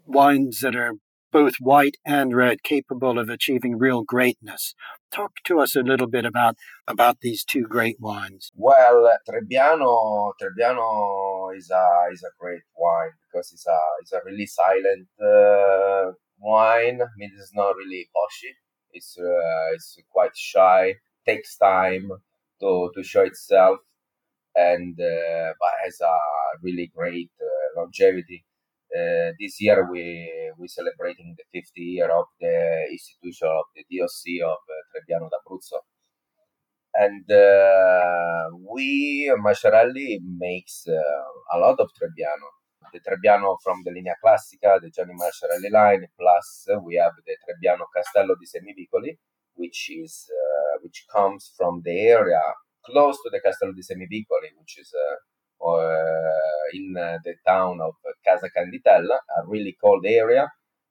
wines 0.05 0.61
that 0.61 0.77
are 0.77 0.95
both 1.33 1.57
white 1.61 1.97
and 2.07 2.35
red, 2.35 2.63
capable 2.63 3.19
of 3.19 3.29
achieving 3.29 3.79
real 3.79 4.03
greatness. 4.03 4.75
Talk 5.13 5.33
to 5.45 5.61
us 5.61 5.77
a 5.77 5.83
little 5.83 6.07
bit 6.07 6.25
about 6.25 6.57
about 6.87 7.21
these 7.21 7.45
two 7.45 7.63
great 7.63 7.97
wines. 8.01 8.53
Well, 8.55 9.11
Trebbiano 9.29 10.33
Trebbiano 10.41 11.57
is 11.57 11.71
a 11.71 11.87
is 12.13 12.23
a 12.23 12.33
great 12.39 12.63
wine 12.77 13.11
because 13.27 13.53
it's 13.53 13.67
a 13.67 13.79
it's 14.01 14.13
a 14.13 14.21
really 14.25 14.47
silent 14.47 15.09
uh, 15.21 16.13
wine. 16.39 17.01
I 17.03 17.09
mean, 17.17 17.33
it's 17.39 17.55
not 17.55 17.77
really 17.77 18.09
poshy. 18.15 18.53
It's 18.93 19.17
uh, 19.19 19.75
it's 19.75 19.99
quite 20.11 20.37
shy. 20.37 20.95
Takes 21.27 21.57
time 21.57 22.09
to 22.61 22.91
to 22.95 23.03
show 23.03 23.23
itself, 23.23 23.79
and 24.55 24.99
uh, 25.01 25.53
but 25.61 25.75
has 25.85 26.01
a 26.01 26.17
really 26.63 26.91
great 26.95 27.31
uh, 27.41 27.81
longevity. 27.81 28.45
Uh, 28.97 29.33
this 29.41 29.61
year 29.61 29.89
we 29.91 30.05
we 30.59 30.69
celebrating 30.69 31.35
the 31.37 31.45
50 31.53 31.81
year 31.81 32.11
of 32.11 32.27
the 32.41 32.87
institution 32.91 33.49
of 33.49 33.65
the 33.75 33.85
DOC 33.91 34.47
of 34.47 34.59
uh, 34.59 34.83
Trebbiano 34.91 35.29
d'Abruzzo, 35.29 35.81
and 36.95 37.31
uh, 37.31 38.57
we 38.71 39.31
Masciarelli 39.45 40.19
makes 40.39 40.87
a 41.53 41.59
lot 41.59 41.79
of 41.81 41.91
Trebbiano. 41.99 42.56
The 42.93 43.01
Trebbiano 43.01 43.57
from 43.63 43.83
the 43.85 43.91
Linea 43.91 44.15
Classica, 44.23 44.81
the 44.81 44.91
Gianni 44.91 45.15
Masciarelli 45.15 45.71
line, 45.71 46.07
plus 46.19 46.67
we 46.83 46.97
have 46.97 47.13
the 47.25 47.37
Trebbiano 47.45 47.85
Castello 47.95 48.35
di 48.35 48.47
Semivicoli, 48.47 49.17
which 49.55 49.91
is 49.91 50.31
uh, 50.31 50.79
which 50.83 51.07
comes 51.13 51.53
from 51.57 51.83
the 51.85 51.99
area 52.09 52.41
close 52.85 53.17
to 53.23 53.31
the 53.31 53.41
Castello 53.41 53.73
di 53.73 53.83
Semivicoli, 53.83 54.51
which 54.59 54.79
is 54.79 54.93
uh, 54.95 55.69
uh, 55.69 56.67
in 56.73 56.95
uh, 56.97 57.19
the 57.25 57.35
town 57.47 57.81
of 57.81 57.95
Casacanditella, 58.27 59.19
a 59.39 59.47
really 59.47 59.77
cold 59.83 60.05
area, 60.07 60.49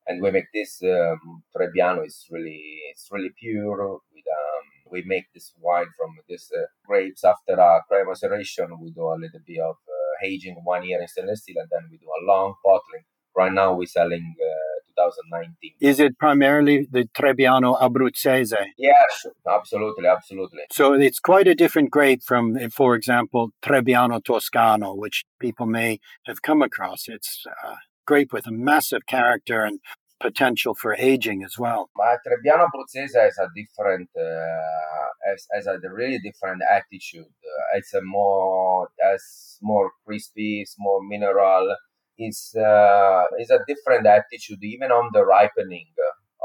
and 0.07 0.21
we 0.21 0.31
make 0.31 0.51
this 0.53 0.81
um, 0.83 1.43
Trebbiano. 1.55 2.03
It's 2.03 2.27
really 2.31 2.61
it's 2.91 3.07
really 3.11 3.31
pure. 3.39 3.99
With 4.13 4.25
um, 4.27 4.91
we 4.91 5.03
make 5.05 5.25
this 5.33 5.53
wine 5.59 5.87
from 5.97 6.11
this 6.29 6.49
uh, 6.55 6.65
grapes 6.85 7.23
after 7.23 7.53
a 7.53 7.81
cryo 7.89 8.07
maceration. 8.07 8.67
We 8.81 8.91
do 8.91 9.03
a 9.03 9.17
little 9.19 9.41
bit 9.45 9.59
of 9.59 9.75
aging 10.23 10.55
one 10.63 10.85
year 10.85 11.01
in 11.01 11.07
stainless 11.07 11.41
steel, 11.41 11.57
and 11.59 11.69
then 11.71 11.89
we 11.91 11.97
do 11.97 12.07
a 12.07 12.25
long 12.25 12.55
bottling. 12.63 13.03
Right 13.35 13.51
now, 13.51 13.73
we're 13.73 13.85
selling 13.85 14.35
uh, 14.39 14.75
2019. 14.95 15.73
Is 15.81 15.99
it 15.99 16.17
primarily 16.17 16.87
the 16.89 17.07
Trebbiano 17.17 17.79
Abruzzese? 17.79 18.65
Yes, 18.77 19.25
absolutely, 19.47 20.07
absolutely. 20.07 20.61
So 20.71 20.93
it's 20.93 21.19
quite 21.19 21.47
a 21.47 21.55
different 21.55 21.91
grape 21.91 22.23
from, 22.23 22.57
for 22.69 22.95
example, 22.95 23.49
Trebbiano 23.61 24.23
Toscano, 24.23 24.93
which 24.95 25.25
people 25.39 25.65
may 25.65 25.99
have 26.25 26.41
come 26.41 26.61
across. 26.61 27.07
It's 27.07 27.43
a 27.63 27.75
grape 28.05 28.31
with 28.31 28.47
a 28.47 28.51
massive 28.51 29.05
character 29.05 29.63
and 29.63 29.79
potential 30.19 30.73
for 30.73 30.95
aging 30.95 31.43
as 31.43 31.57
well. 31.57 31.89
But 31.95 32.19
Trebbiano 32.25 32.67
Abruzzese 32.67 33.15
has 33.15 33.37
a 33.37 33.47
different, 33.55 34.09
uh, 34.17 35.07
has, 35.25 35.47
has 35.53 35.67
a 35.67 35.79
really 35.91 36.19
different 36.19 36.61
attitude. 36.69 37.25
Uh, 37.25 37.77
it's 37.77 37.93
a 37.93 38.01
more, 38.01 38.89
as 39.13 39.57
more 39.61 39.91
crispy, 40.05 40.61
it's 40.61 40.75
more 40.79 41.01
mineral 41.03 41.75
It's, 42.17 42.55
uh, 42.55 43.23
is 43.39 43.49
a 43.49 43.59
different 43.67 44.07
attitude 44.07 44.63
even 44.63 44.91
on 44.91 45.09
the 45.13 45.25
ripening 45.25 45.87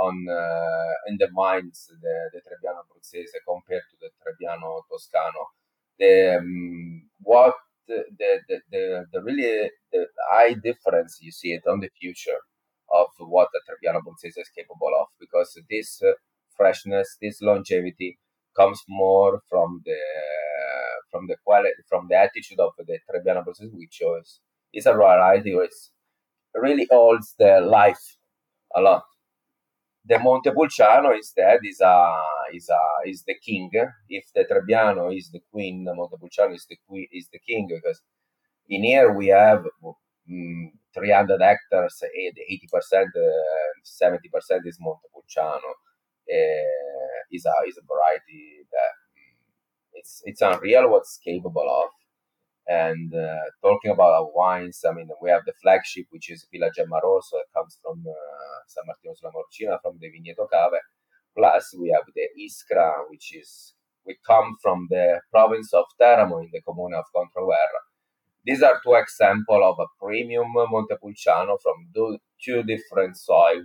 on 0.00 0.26
uh, 0.28 0.92
in 1.08 1.16
the 1.18 1.28
vines 1.36 1.86
the, 2.02 2.14
the 2.32 2.40
Trebbiano 2.40 2.80
Abruzzese 2.84 3.38
compared 3.46 3.82
to 3.90 3.96
the 4.00 4.10
Trebbiano 4.20 4.82
Toscano. 4.90 5.44
The 5.98 6.38
um, 6.38 7.02
what 7.20 7.54
the, 7.86 8.04
the, 8.18 8.60
the, 8.70 9.06
the 9.12 9.22
really 9.22 9.70
the 9.92 10.06
high 10.30 10.54
difference 10.54 11.18
you 11.20 11.30
see 11.30 11.52
it 11.52 11.62
on 11.68 11.80
the 11.80 11.90
future 12.00 12.40
of 12.92 13.08
what 13.18 13.48
the 13.52 13.60
Trebbiano 13.66 14.00
Abruzzese 14.00 14.40
is 14.40 14.50
capable 14.56 14.90
of 15.00 15.08
because 15.18 15.58
this 15.70 16.00
uh, 16.02 16.12
freshness, 16.56 17.16
this 17.20 17.40
longevity 17.40 18.18
comes 18.56 18.82
more 18.88 19.40
from 19.48 19.82
the 19.84 19.98
from 21.10 21.26
the 21.26 21.36
quality 21.44 21.70
from 21.88 22.06
the 22.08 22.16
attitude 22.16 22.60
of 22.60 22.72
the 22.78 22.98
Trebbiano 23.08 23.44
Abruzzese 23.44 23.72
we 23.76 23.88
chose 23.90 24.40
is 24.72 24.86
a 24.86 24.92
variety 24.92 25.54
which 25.54 25.72
really 26.54 26.86
holds 26.90 27.34
the 27.38 27.60
life 27.60 28.16
a 28.74 28.80
lot. 28.80 29.02
The 30.04 30.18
Montepulciano 30.18 31.14
instead 31.14 31.60
is 31.64 31.80
a 31.80 32.20
is 32.52 32.68
a 32.68 33.08
is 33.08 33.22
the 33.26 33.34
king. 33.34 33.70
If 34.08 34.24
the 34.34 34.44
Trebbiano 34.44 35.16
is 35.16 35.30
the 35.30 35.40
queen, 35.52 35.84
the 35.84 35.94
Montepulciano 35.94 36.54
is 36.54 36.66
the 36.68 36.78
queen 36.88 37.06
is 37.12 37.28
the 37.32 37.38
king 37.38 37.68
because 37.68 38.00
in 38.68 38.84
here 38.84 39.12
we 39.12 39.28
have 39.28 39.64
um, 40.30 40.72
300 40.94 41.40
hectares, 41.42 42.02
80 42.04 42.68
percent, 42.72 43.10
uh, 43.16 43.72
70 43.84 44.28
percent 44.28 44.62
is 44.66 44.78
Montepulciano. 44.80 45.74
Uh, 46.30 47.20
is 47.32 47.44
a 47.46 47.52
is 47.68 47.78
a 47.78 47.82
variety 47.86 48.66
that 48.70 48.94
um, 49.18 49.50
it's 49.94 50.22
it's 50.24 50.42
unreal 50.42 50.88
what's 50.90 51.18
capable 51.18 51.68
of 51.68 51.90
and 52.66 53.12
uh, 53.12 53.50
talking 53.62 53.90
about 53.90 54.12
our 54.12 54.30
wines, 54.32 54.84
I 54.88 54.92
mean, 54.92 55.08
we 55.20 55.30
have 55.30 55.42
the 55.44 55.52
flagship, 55.60 56.06
which 56.10 56.30
is 56.30 56.46
Villa 56.52 56.70
Gemaroso, 56.70 57.32
that 57.32 57.50
comes 57.54 57.78
from 57.82 58.04
uh, 58.06 58.58
San 58.68 58.84
Martino 58.86 59.14
sulla 59.16 59.32
Marrucina, 59.32 59.80
from 59.82 59.98
the 59.98 60.06
Vigneto 60.06 60.46
Cave. 60.48 60.80
Plus, 61.36 61.74
we 61.80 61.90
have 61.90 62.04
the 62.14 62.28
Iskra, 62.38 62.92
which 63.10 63.34
is 63.34 63.74
we 64.06 64.16
come 64.24 64.56
from 64.62 64.86
the 64.88 65.20
province 65.32 65.74
of 65.74 65.84
Teramo 66.00 66.42
in 66.42 66.50
the 66.52 66.62
Comune 66.62 66.94
of 66.94 67.04
Controguerra. 67.12 67.82
These 68.44 68.62
are 68.62 68.80
two 68.82 68.94
examples 68.94 69.62
of 69.62 69.76
a 69.78 69.86
premium 70.02 70.52
Montepulciano 70.52 71.58
from 71.62 72.18
two 72.42 72.62
different 72.62 73.16
soil. 73.16 73.64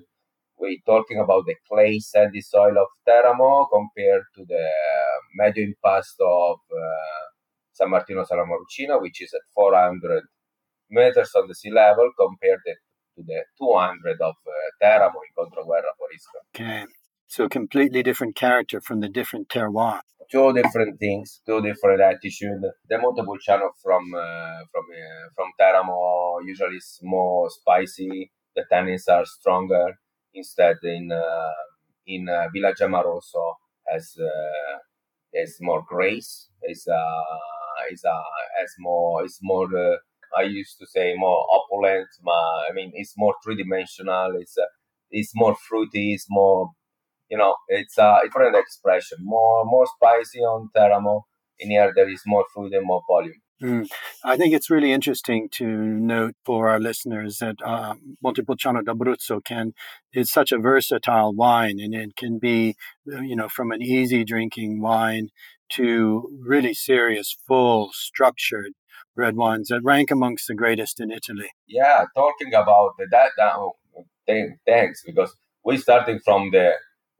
We're 0.58 0.78
talking 0.86 1.20
about 1.20 1.46
the 1.46 1.56
clay 1.70 2.00
sandy 2.00 2.42
soil 2.42 2.78
of 2.78 2.88
Teramo 3.08 3.68
compared 3.72 4.24
to 4.36 4.46
the 4.48 4.68
medio 5.36 5.66
impasto 5.66 6.24
of 6.24 6.60
uh, 6.72 7.26
San 7.74 7.90
Martino 7.90 8.24
Sala 8.24 8.46
which 9.02 9.22
is 9.22 9.34
at 9.34 9.42
400 9.54 10.24
meters 10.90 11.32
on 11.36 11.48
the 11.48 11.56
sea 11.56 11.72
level 11.72 12.10
compared 12.18 12.62
to 12.66 13.24
the 13.24 13.44
200 13.58 14.22
of 14.22 14.36
uh, 14.48 14.52
Teramo 14.82 15.20
in 15.24 15.34
Controguerra 15.36 15.92
Forisca. 16.00 16.40
Okay. 16.54 16.86
So 17.28 17.50
completely 17.50 18.04
different 18.04 18.36
character 18.36 18.80
from 18.82 19.00
the 19.00 19.10
different 19.10 19.50
terroir. 19.50 20.02
Two 20.32 20.54
different 20.54 21.00
things, 21.00 21.42
two 21.46 21.62
different 21.62 22.02
attitude. 22.02 22.62
The 22.90 22.98
Montepulciano 22.98 23.70
from 23.84 24.14
uh, 24.16 24.60
from 24.72 24.86
uh, 24.92 25.30
from 25.36 25.50
Teramo 25.60 26.40
usually 26.46 26.78
is 26.78 27.00
more 27.04 27.50
spicy. 27.50 28.32
The 28.56 28.64
tannins 28.72 29.08
are 29.10 29.26
stronger. 29.26 30.00
Instead, 30.34 30.78
in 30.84 31.12
uh, 31.12 31.52
in 32.08 32.28
uh, 32.28 32.48
Villa 32.54 32.74
Gemaroso 32.74 33.54
has 33.88 34.16
uh, 34.20 34.78
has 35.36 35.58
more 35.62 35.84
grace. 35.88 36.50
Is 36.64 36.88
uh 36.88 37.38
is 37.92 38.04
uh 38.04 38.24
has 38.60 38.72
more 38.80 39.26
is 39.26 39.40
more. 39.44 39.68
Uh, 39.68 39.98
I 40.38 40.44
used 40.44 40.78
to 40.80 40.88
say 40.88 41.14
more 41.16 41.46
opulent. 41.54 42.08
I 42.28 42.74
mean, 42.74 42.92
it's 42.94 43.14
more 43.18 43.36
three 43.44 43.56
dimensional. 43.56 44.32
It's 44.40 44.58
uh, 44.58 44.66
it's 45.12 45.32
more 45.36 45.56
fruity. 45.56 46.14
It's 46.14 46.26
more 46.30 46.72
you 47.30 47.38
know, 47.38 47.56
it's 47.68 47.98
a 47.98 48.20
different 48.24 48.56
expression. 48.56 49.18
More 49.22 49.66
more 49.66 49.88
spicy 49.96 50.40
on 50.40 50.70
Teramo. 50.76 51.22
In 51.58 51.70
here, 51.70 51.94
there 51.96 52.10
is 52.10 52.22
more 52.26 52.46
fruit 52.54 52.74
and 52.74 52.86
more 52.86 53.02
volume. 53.08 53.42
Mm. 53.64 53.88
I 54.26 54.36
think 54.36 54.54
it's 54.54 54.70
really 54.70 54.92
interesting 54.92 55.48
to 55.54 55.66
note 55.66 56.36
for 56.46 56.68
our 56.70 56.80
listeners 56.80 57.38
that 57.38 57.56
uh, 57.64 57.96
Montepulciano 58.22 58.82
d'Abruzzo 58.82 59.42
can 59.44 59.74
is 60.14 60.30
such 60.30 60.52
a 60.52 60.58
versatile 60.58 61.34
wine, 61.34 61.80
and 61.80 61.96
it 61.96 62.18
can 62.18 62.38
be, 62.38 62.76
uh, 63.12 63.22
you 63.22 63.36
know, 63.36 63.48
from 63.48 63.72
an 63.72 63.82
easy 63.82 64.26
drinking 64.26 64.82
wine 64.82 65.30
to 65.70 66.30
really 66.46 66.74
serious, 66.74 67.36
full, 67.48 67.92
structured 67.94 68.74
red 69.16 69.38
wines 69.38 69.70
that 69.70 69.82
rank 69.84 70.12
amongst 70.12 70.48
the 70.48 70.56
greatest 70.56 71.00
in 71.00 71.10
Italy. 71.10 71.50
Yeah, 71.68 72.06
talking 72.16 72.54
about 72.54 72.92
that, 72.98 73.32
that 73.38 73.54
oh, 73.56 73.78
thanks 74.68 75.02
because 75.06 75.34
we're 75.64 75.78
starting 75.78 76.20
from 76.24 76.52
the 76.52 76.74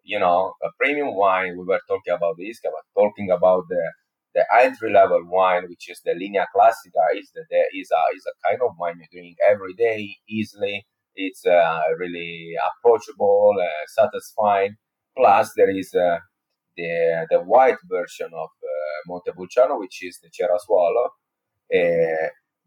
you 0.06 0.20
know, 0.20 0.54
a 0.64 0.70
premium 0.80 1.16
wine, 1.16 1.58
we 1.58 1.66
were 1.66 1.82
talking 1.88 2.14
about 2.14 2.36
this, 2.38 2.60
but 2.64 2.74
talking 3.02 3.32
about 3.32 3.66
the 3.70 3.84
the 4.36 4.46
entry 4.62 4.92
level 4.92 5.22
wine, 5.26 5.64
which 5.70 5.90
is 5.90 6.02
the 6.06 6.14
Linea 6.14 6.46
Classica, 6.56 7.04
is 7.18 7.32
that 7.36 7.46
there 7.50 7.68
is 7.74 7.90
a 7.92 8.16
is 8.16 8.26
a 8.28 8.50
kind 8.50 8.62
of 8.62 8.76
wine 8.80 8.98
you 9.00 9.08
drink 9.12 9.38
every 9.48 9.74
day 9.74 10.18
easily. 10.30 10.86
It's 11.16 11.46
uh, 11.46 11.80
really 11.98 12.54
approachable, 12.70 13.54
uh, 13.62 13.86
satisfying. 13.88 14.76
Plus, 15.18 15.52
there 15.56 15.70
is 15.70 15.94
uh, 15.96 16.20
the 16.78 17.28
the 17.32 17.40
white 17.42 17.78
version 17.90 18.28
of 18.34 18.50
uh, 18.64 19.00
Montepulciano, 19.08 19.80
which 19.80 20.04
is 20.04 20.20
the 20.22 20.30
Cerasuolo. 20.30 21.10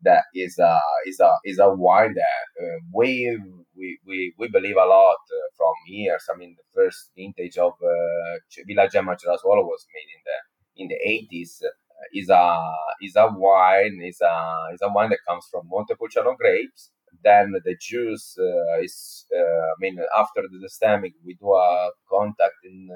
That 0.02 0.24
is 0.34 0.58
a 0.58 0.80
is 1.06 1.18
a 1.20 1.32
is 1.44 1.58
a 1.58 1.70
wine 1.74 2.14
that 2.14 2.64
uh, 2.64 2.78
we, 2.94 3.36
we 3.76 3.98
we 4.06 4.34
we 4.38 4.48
believe 4.48 4.76
a 4.76 4.86
lot 4.86 5.16
uh, 5.38 5.48
from 5.56 5.74
years. 5.88 6.24
I 6.32 6.36
mean, 6.36 6.54
the 6.56 6.64
first 6.74 7.10
vintage 7.16 7.58
of 7.58 7.72
uh, 7.82 8.38
Villa 8.66 8.88
Gemma 8.88 9.12
Cerasuolo 9.16 9.64
was 9.64 9.86
made 9.94 10.10
in 10.16 10.22
the 10.28 10.38
in 10.82 10.88
the 10.88 10.98
eighties. 11.08 11.60
Uh, 11.64 11.70
is 12.12 12.28
a 12.28 12.72
is 13.02 13.16
a 13.16 13.26
wine 13.32 13.98
is 14.04 14.20
a 14.20 14.34
is 14.72 14.80
a 14.82 14.92
wine 14.92 15.10
that 15.10 15.18
comes 15.26 15.46
from 15.50 15.66
Montepulciano 15.68 16.36
grapes. 16.36 16.90
Then 17.24 17.52
the 17.64 17.74
juice 17.80 18.36
uh, 18.38 18.80
is 18.80 19.26
uh, 19.34 19.40
I 19.40 19.76
mean 19.80 19.98
after 20.16 20.42
the 20.42 20.58
destemming 20.64 21.14
we 21.26 21.34
do 21.34 21.52
a 21.54 21.90
contact 22.08 22.60
in 22.64 22.88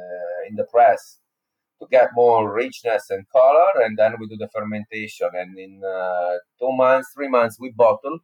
in 0.48 0.54
the 0.54 0.66
press 0.72 1.18
to 1.82 1.88
get 1.90 2.10
more 2.14 2.52
richness 2.54 3.10
and 3.10 3.26
color, 3.30 3.84
and 3.84 3.98
then 3.98 4.14
we 4.18 4.28
do 4.28 4.36
the 4.36 4.48
fermentation. 4.54 5.30
And 5.34 5.58
in 5.58 5.82
uh, 5.84 6.38
two 6.58 6.72
months, 6.72 7.08
three 7.14 7.28
months, 7.28 7.58
we 7.60 7.72
bottle. 7.72 8.18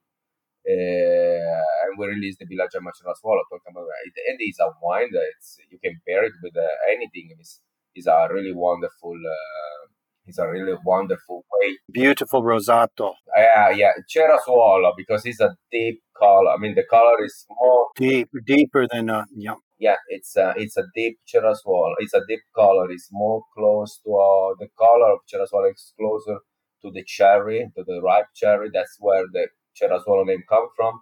Uh, 0.69 1.65
and 1.83 1.99
we 1.99 2.07
release 2.07 2.37
the 2.39 2.47
Villa 2.47 2.69
Gemma 2.71 2.91
Cerasuolo. 2.91 3.43
Talking 3.51 3.73
about 3.73 3.87
it, 4.05 4.15
and 4.29 4.39
it's 4.41 4.61
a 4.61 4.71
wine 4.83 5.11
that 5.13 5.33
you 5.71 5.79
can 5.83 6.01
pair 6.07 6.25
it 6.25 6.33
with 6.43 6.57
uh, 6.57 6.67
anything. 6.93 7.31
It's, 7.39 7.61
it's 7.95 8.07
a 8.07 8.29
really 8.31 8.53
wonderful 8.53 9.15
uh, 9.15 9.89
it's 10.29 10.39
a 10.39 10.47
really 10.47 10.77
wonderful 10.85 11.45
way. 11.51 11.79
Beautiful 11.91 12.43
rosato. 12.43 13.15
Yeah, 13.35 13.71
yeah, 13.71 13.93
Cerasuolo 14.15 14.93
because 14.95 15.25
it's 15.25 15.41
a 15.41 15.57
deep 15.73 16.03
color. 16.15 16.51
I 16.51 16.59
mean, 16.59 16.75
the 16.75 16.85
color 16.85 17.25
is 17.25 17.47
more 17.49 17.87
deep, 17.97 18.29
deeper 18.45 18.87
than 18.93 19.09
uh, 19.09 19.25
yeah. 19.35 19.55
Yeah, 19.79 19.97
it's 20.09 20.37
a 20.37 20.55
it's 20.57 20.77
a 20.77 20.85
deep 20.95 21.19
Cerasuolo. 21.33 21.95
It's 21.99 22.15
a 22.15 22.23
deep 22.29 22.41
color. 22.55 22.91
It's 22.91 23.09
more 23.13 23.43
close 23.57 24.01
to 24.05 24.11
uh, 24.15 24.55
the 24.59 24.69
color 24.79 25.13
of 25.13 25.21
Cerasuolo 25.33 25.73
is 25.73 25.93
closer 25.99 26.41
to 26.83 26.91
the 26.91 27.05
cherry, 27.05 27.71
to 27.77 27.85
the 27.85 28.01
ripe 28.03 28.27
cherry. 28.35 28.71
That's 28.73 28.97
where 29.01 29.25
the 29.33 29.49
Cerasuolo 29.81 30.27
name 30.27 30.43
comes 30.49 30.71
from. 30.77 31.01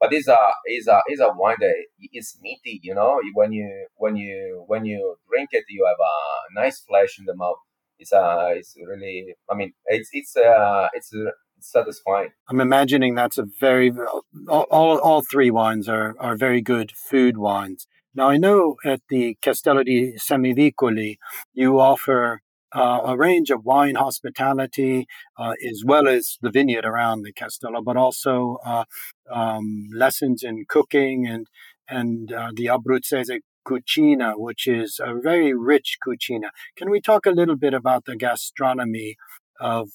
But 0.00 0.12
it's 0.12 0.28
a 0.28 0.38
it's 0.64 0.88
a 0.88 1.00
it's 1.06 1.20
a 1.20 1.32
wine 1.34 1.56
that 1.60 1.74
is 2.12 2.36
meaty. 2.42 2.80
You 2.82 2.94
know, 2.94 3.20
when 3.34 3.52
you 3.52 3.86
when 3.96 4.16
you 4.16 4.64
when 4.66 4.84
you 4.84 5.16
drink 5.30 5.50
it, 5.52 5.64
you 5.68 5.86
have 5.86 6.00
a 6.00 6.60
nice 6.60 6.80
flesh 6.80 7.18
in 7.18 7.26
the 7.26 7.34
mouth 7.34 7.58
it's 7.98 8.12
uh 8.12 8.48
it's 8.50 8.74
really 8.86 9.34
i 9.50 9.54
mean 9.54 9.72
it's 9.86 10.10
it's 10.12 10.34
it's, 10.36 10.36
uh, 10.36 10.88
it's 10.92 11.12
satisfying 11.60 12.30
i'm 12.48 12.60
imagining 12.60 13.14
that's 13.14 13.38
a 13.38 13.46
very 13.58 13.90
all, 14.48 14.66
all, 14.70 14.98
all 14.98 15.22
three 15.22 15.50
wines 15.50 15.88
are 15.88 16.14
are 16.18 16.36
very 16.36 16.60
good 16.60 16.92
food 16.92 17.36
wines 17.36 17.86
now 18.16 18.28
i 18.28 18.36
know 18.36 18.76
at 18.84 19.00
the 19.08 19.36
castello 19.42 19.82
di 19.82 20.14
semivicoli 20.18 21.16
you 21.54 21.78
offer 21.78 22.40
uh, 22.76 23.00
a 23.06 23.16
range 23.16 23.50
of 23.50 23.64
wine 23.64 23.94
hospitality, 23.94 25.06
uh, 25.38 25.54
as 25.66 25.82
well 25.84 26.06
as 26.08 26.36
the 26.42 26.50
vineyard 26.50 26.84
around 26.84 27.22
the 27.22 27.32
Castello, 27.32 27.80
but 27.80 27.96
also 27.96 28.58
uh, 28.64 28.84
um, 29.32 29.86
lessons 29.94 30.42
in 30.42 30.64
cooking 30.68 31.26
and 31.26 31.46
and 31.88 32.32
uh, 32.32 32.50
the 32.54 32.66
Abruzzese 32.66 33.38
cucina, 33.66 34.34
which 34.36 34.66
is 34.66 35.00
a 35.02 35.14
very 35.14 35.54
rich 35.54 35.98
cucina. 36.06 36.50
Can 36.76 36.90
we 36.90 37.00
talk 37.00 37.26
a 37.26 37.30
little 37.30 37.56
bit 37.56 37.74
about 37.74 38.04
the 38.04 38.16
gastronomy 38.16 39.16
of 39.60 39.90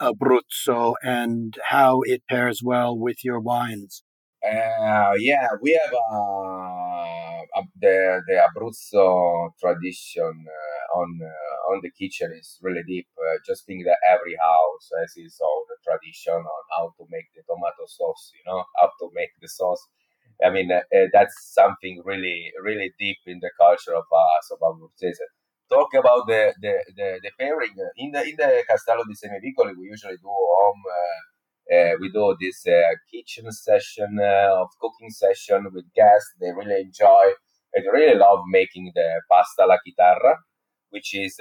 Abruzzo 0.00 0.94
and 1.02 1.56
how 1.66 2.02
it 2.02 2.22
pairs 2.28 2.60
well 2.62 2.96
with 2.96 3.24
your 3.24 3.40
wines? 3.40 4.02
Uh, 4.42 5.14
yeah, 5.18 5.46
we 5.62 5.70
have 5.78 5.94
uh, 5.94 7.62
the 7.78 8.20
the 8.26 8.36
Abruzzo 8.42 9.50
tradition 9.60 10.34
uh, 10.58 10.98
on 10.98 11.08
uh, 11.22 11.70
on 11.70 11.78
the 11.82 11.90
kitchen 11.94 12.32
is 12.34 12.58
really 12.60 12.82
deep. 12.82 13.06
Uh, 13.16 13.38
just 13.46 13.64
think 13.66 13.84
that 13.86 13.98
every 14.10 14.34
house 14.34 14.86
has 14.98 15.12
its 15.14 15.38
own 15.40 15.64
tradition 15.86 16.34
on 16.34 16.62
how 16.74 16.90
to 16.98 17.06
make 17.10 17.30
the 17.36 17.42
tomato 17.46 17.86
sauce. 17.86 18.32
You 18.34 18.42
know 18.50 18.64
how 18.80 18.90
to 18.98 19.06
make 19.14 19.30
the 19.40 19.48
sauce 19.48 19.86
I 20.44 20.50
mean, 20.50 20.70
uh, 20.72 20.82
uh, 20.94 21.08
that's 21.12 21.36
something 21.54 22.02
really, 22.04 22.52
really 22.62 22.92
deep 22.98 23.18
in 23.26 23.40
the 23.40 23.50
culture 23.58 23.94
of 23.94 24.04
us, 24.10 24.44
of 24.52 24.58
Abruzzese. 24.60 25.22
Talk 25.70 25.94
about 25.94 26.26
the, 26.28 26.54
the, 26.60 26.74
the, 26.96 27.08
the, 27.22 27.30
pairing 27.40 27.74
in 27.96 28.12
the 28.12 28.22
in 28.28 28.36
the 28.36 28.64
Castello 28.68 29.04
di 29.08 29.14
Semivicoli. 29.14 29.72
We 29.78 29.86
usually 29.88 30.18
do 30.20 30.28
home. 30.28 30.82
Uh, 31.70 31.74
uh, 31.74 31.92
we 32.00 32.10
do 32.10 32.36
this 32.40 32.66
uh, 32.66 32.94
kitchen 33.10 33.50
session 33.50 34.18
uh, 34.20 34.60
of 34.62 34.68
cooking 34.80 35.10
session 35.10 35.66
with 35.72 35.84
guests. 35.94 36.34
They 36.40 36.50
really 36.52 36.80
enjoy. 36.80 37.32
They 37.74 37.82
really 37.92 38.18
love 38.18 38.40
making 38.50 38.92
the 38.94 39.22
pasta 39.30 39.62
alla 39.62 39.78
chitarra, 39.86 40.36
which 40.90 41.14
is 41.14 41.36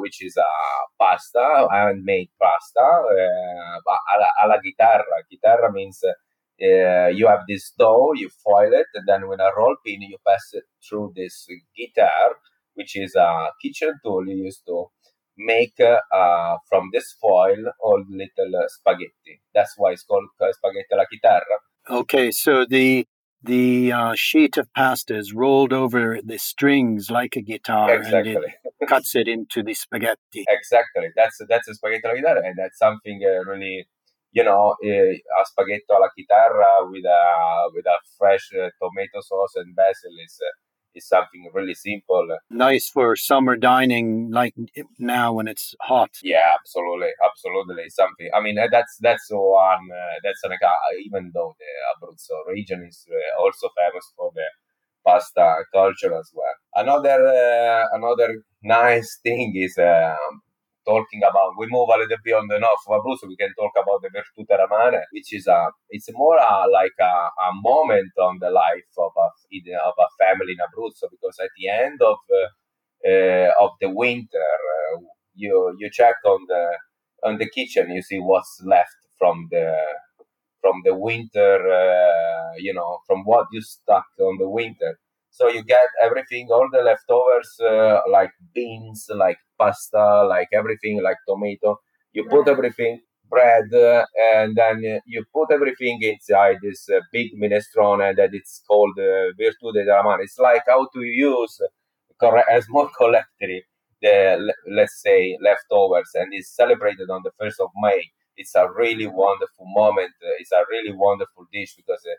which 0.00 0.24
is 0.24 0.36
a 0.36 0.50
pasta 0.98 1.68
handmade 1.70 2.30
pasta 2.40 2.80
alla, 2.80 4.30
alla 4.42 4.58
chitarra. 4.60 5.22
Chitarra 5.30 5.72
means 5.72 6.02
uh, 6.04 7.08
you 7.08 7.28
have 7.28 7.42
this 7.48 7.72
dough, 7.78 8.12
you 8.14 8.28
foil 8.42 8.72
it, 8.72 8.86
and 8.94 9.06
then 9.06 9.28
with 9.28 9.40
a 9.40 9.52
roll 9.56 9.76
pin, 9.84 10.02
you 10.02 10.16
pass 10.26 10.50
it 10.52 10.64
through 10.88 11.12
this 11.14 11.46
guitar, 11.76 12.36
which 12.74 12.96
is 12.96 13.14
a 13.14 13.50
kitchen 13.62 13.92
tool 14.04 14.26
you 14.26 14.44
use 14.44 14.60
to 14.66 14.86
make 15.36 15.78
uh, 15.80 16.56
from 16.68 16.90
this 16.92 17.16
foil 17.20 17.56
all 17.80 18.02
little 18.08 18.56
uh, 18.56 18.66
spaghetti. 18.68 19.40
That's 19.54 19.74
why 19.76 19.92
it's 19.92 20.04
called 20.04 20.28
uh, 20.40 20.52
spaghetti 20.52 20.92
alla 20.92 21.06
chitarra. 21.06 21.58
Okay, 21.88 22.30
so 22.30 22.64
the 22.68 23.06
the 23.42 23.92
uh, 23.92 24.14
sheet 24.16 24.56
of 24.56 24.72
pasta 24.74 25.16
is 25.16 25.32
rolled 25.32 25.72
over 25.72 26.18
the 26.24 26.38
strings 26.38 27.10
like 27.10 27.36
a 27.36 27.42
guitar 27.42 27.94
exactly. 27.94 28.34
and 28.34 28.44
it 28.44 28.88
cuts 28.88 29.14
it 29.14 29.28
into 29.28 29.62
the 29.62 29.74
spaghetti. 29.74 30.44
Exactly. 30.48 31.10
That's 31.14 31.38
that's 31.48 31.68
a 31.68 31.74
spaghetti 31.74 32.06
alla 32.06 32.16
chitarra, 32.16 32.46
and 32.46 32.56
that's 32.56 32.78
something 32.78 33.20
uh, 33.24 33.44
really 33.48 33.86
you 34.36 34.44
know, 34.44 34.76
a 34.84 35.44
spaghetti 35.44 35.88
alla 35.88 36.10
chitarra 36.12 36.84
with 36.90 37.06
a 37.06 37.70
with 37.72 37.86
a 37.86 37.96
fresh 38.18 38.52
uh, 38.52 38.68
tomato 38.78 39.20
sauce 39.20 39.56
and 39.56 39.74
basil 39.74 40.12
is 40.22 40.36
uh, 40.44 40.52
is 40.96 41.06
something 41.08 41.50
really 41.54 41.74
simple. 41.74 42.26
Nice 42.50 42.88
for 42.88 43.14
summer 43.16 43.56
dining, 43.56 44.30
like 44.30 44.54
now 44.98 45.34
when 45.34 45.46
it's 45.48 45.74
hot. 45.82 46.10
Yeah, 46.22 46.54
absolutely, 46.58 47.10
absolutely. 47.24 47.88
Something. 47.90 48.28
I 48.34 48.40
mean, 48.40 48.56
that's 48.70 48.96
that's 49.00 49.26
one. 49.30 49.88
Uh, 49.92 50.16
that's 50.24 50.42
an 50.44 50.52
even 51.06 51.30
though 51.34 51.54
the 51.58 51.70
Abruzzo 51.92 52.36
region 52.48 52.84
is 52.88 53.06
uh, 53.10 53.42
also 53.42 53.68
famous 53.76 54.12
for 54.16 54.30
the 54.34 54.46
pasta 55.06 55.64
culture 55.72 56.14
as 56.18 56.30
well. 56.34 56.56
Another 56.74 57.18
uh, 57.26 57.84
another 57.92 58.42
nice 58.62 59.18
thing 59.22 59.52
is 59.56 59.76
um, 59.78 60.40
talking 60.86 61.22
about, 61.28 61.58
we 61.58 61.66
move 61.68 61.88
a 61.92 61.98
little 61.98 62.16
bit 62.22 62.34
on 62.34 62.46
the 62.48 62.58
north 62.58 62.84
of 62.86 63.00
Abruzzo, 63.00 63.26
we 63.28 63.36
can 63.36 63.52
talk 63.58 63.72
about 63.74 64.00
the 64.02 64.10
Virtute 64.14 64.56
Romane, 64.58 65.02
which 65.12 65.34
is 65.34 65.46
a, 65.48 65.68
it's 65.90 66.08
more 66.12 66.38
a, 66.38 66.66
like 66.70 66.96
a, 67.00 67.14
a 67.48 67.50
moment 67.70 68.12
on 68.18 68.38
the 68.40 68.50
life 68.50 68.92
of 68.96 69.12
a, 69.18 69.26
of 69.84 69.94
a 69.98 70.08
family 70.22 70.52
in 70.52 70.62
Abruzzo, 70.66 71.10
because 71.10 71.36
at 71.40 71.50
the 71.58 71.68
end 71.68 72.00
of, 72.00 72.18
uh, 72.30 72.48
uh, 73.10 73.50
of 73.60 73.70
the 73.80 73.90
winter, 73.90 74.38
uh, 74.38 75.00
you, 75.34 75.76
you 75.78 75.90
check 75.92 76.16
on 76.24 76.46
the, 76.48 76.64
on 77.24 77.38
the 77.38 77.50
kitchen, 77.50 77.90
you 77.90 78.02
see 78.02 78.18
what's 78.18 78.62
left 78.64 78.96
from 79.18 79.48
the, 79.50 79.74
from 80.60 80.82
the 80.84 80.94
winter, 80.94 81.54
uh, 81.70 82.52
you 82.58 82.72
know, 82.72 82.98
from 83.06 83.24
what 83.24 83.46
you 83.52 83.60
stuck 83.60 84.06
on 84.20 84.38
the 84.38 84.48
winter. 84.48 84.98
So 85.30 85.48
you 85.48 85.62
get 85.62 85.88
everything, 86.02 86.48
all 86.50 86.68
the 86.72 86.82
leftovers, 86.82 87.50
uh, 87.60 88.00
like 88.10 88.30
beans, 88.54 89.06
like 89.14 89.36
pasta, 89.58 90.24
like 90.24 90.48
everything, 90.52 91.02
like 91.02 91.16
tomato. 91.28 91.80
You 92.12 92.26
put 92.28 92.48
everything, 92.48 93.00
bread, 93.28 93.72
uh, 93.74 94.04
and 94.34 94.56
then 94.56 95.00
you 95.06 95.24
put 95.34 95.52
everything 95.52 95.98
inside 96.02 96.56
this 96.62 96.88
uh, 96.88 97.00
big 97.12 97.32
minestrone 97.40 98.16
that 98.16 98.30
it's 98.32 98.62
called 98.66 98.98
uh, 98.98 99.32
Virtute 99.38 99.84
della 99.84 100.02
Mano. 100.02 100.22
It's 100.22 100.38
like 100.38 100.62
how 100.66 100.88
to 100.94 101.02
use 101.02 101.60
as 102.50 102.66
more 102.68 102.90
collectively 102.96 103.64
the 104.02 104.52
let's 104.68 105.02
say 105.02 105.36
leftovers, 105.42 106.10
and 106.14 106.32
it's 106.32 106.54
celebrated 106.54 107.10
on 107.10 107.22
the 107.24 107.30
first 107.38 107.60
of 107.60 107.70
May. 107.82 108.02
It's 108.36 108.54
a 108.54 108.68
really 108.70 109.06
wonderful 109.06 109.66
moment. 109.66 110.12
It's 110.38 110.52
a 110.52 110.62
really 110.70 110.92
wonderful 110.92 111.46
dish 111.52 111.74
because 111.76 112.04
uh, 112.06 112.14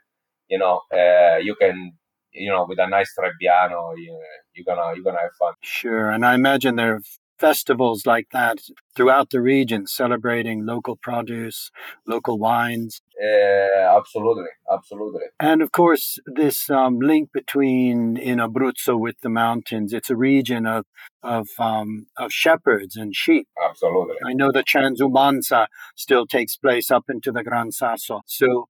you 0.47 0.57
know 0.57 0.81
uh, 0.93 1.37
you 1.37 1.55
can 1.55 1.93
you 2.37 2.49
know, 2.49 2.65
with 2.67 2.79
a 2.79 2.87
nice 2.87 3.13
Trebbiano, 3.17 3.97
you, 3.97 4.17
you're 4.53 4.65
gonna 4.65 4.95
you're 4.95 5.03
gonna 5.03 5.19
have 5.19 5.33
fun. 5.39 5.53
Sure, 5.61 6.09
and 6.09 6.25
I 6.25 6.35
imagine 6.35 6.75
there 6.75 6.95
are 6.95 7.01
festivals 7.39 8.05
like 8.05 8.27
that 8.31 8.59
throughout 8.95 9.29
the 9.29 9.41
region, 9.41 9.87
celebrating 9.87 10.65
local 10.65 10.95
produce, 10.95 11.71
local 12.05 12.37
wines. 12.37 13.01
Uh, 13.21 13.97
absolutely, 13.97 14.49
absolutely. 14.71 15.21
And 15.39 15.61
of 15.61 15.71
course, 15.71 16.19
this 16.25 16.69
um, 16.69 16.99
link 16.99 17.31
between 17.33 18.17
in 18.17 18.37
Abruzzo 18.39 18.99
with 18.99 19.19
the 19.21 19.29
mountains. 19.29 19.93
It's 19.93 20.09
a 20.09 20.15
region 20.15 20.65
of 20.65 20.85
of 21.23 21.47
um, 21.59 22.07
of 22.17 22.31
shepherds 22.31 22.95
and 22.95 23.15
sheep. 23.15 23.47
Absolutely. 23.69 24.15
I 24.25 24.33
know 24.33 24.51
the 24.51 24.63
transumanza 24.63 25.67
still 25.95 26.25
takes 26.25 26.55
place 26.55 26.91
up 26.91 27.05
into 27.09 27.31
the 27.31 27.43
Gran 27.43 27.71
Sasso. 27.71 28.21
So 28.25 28.67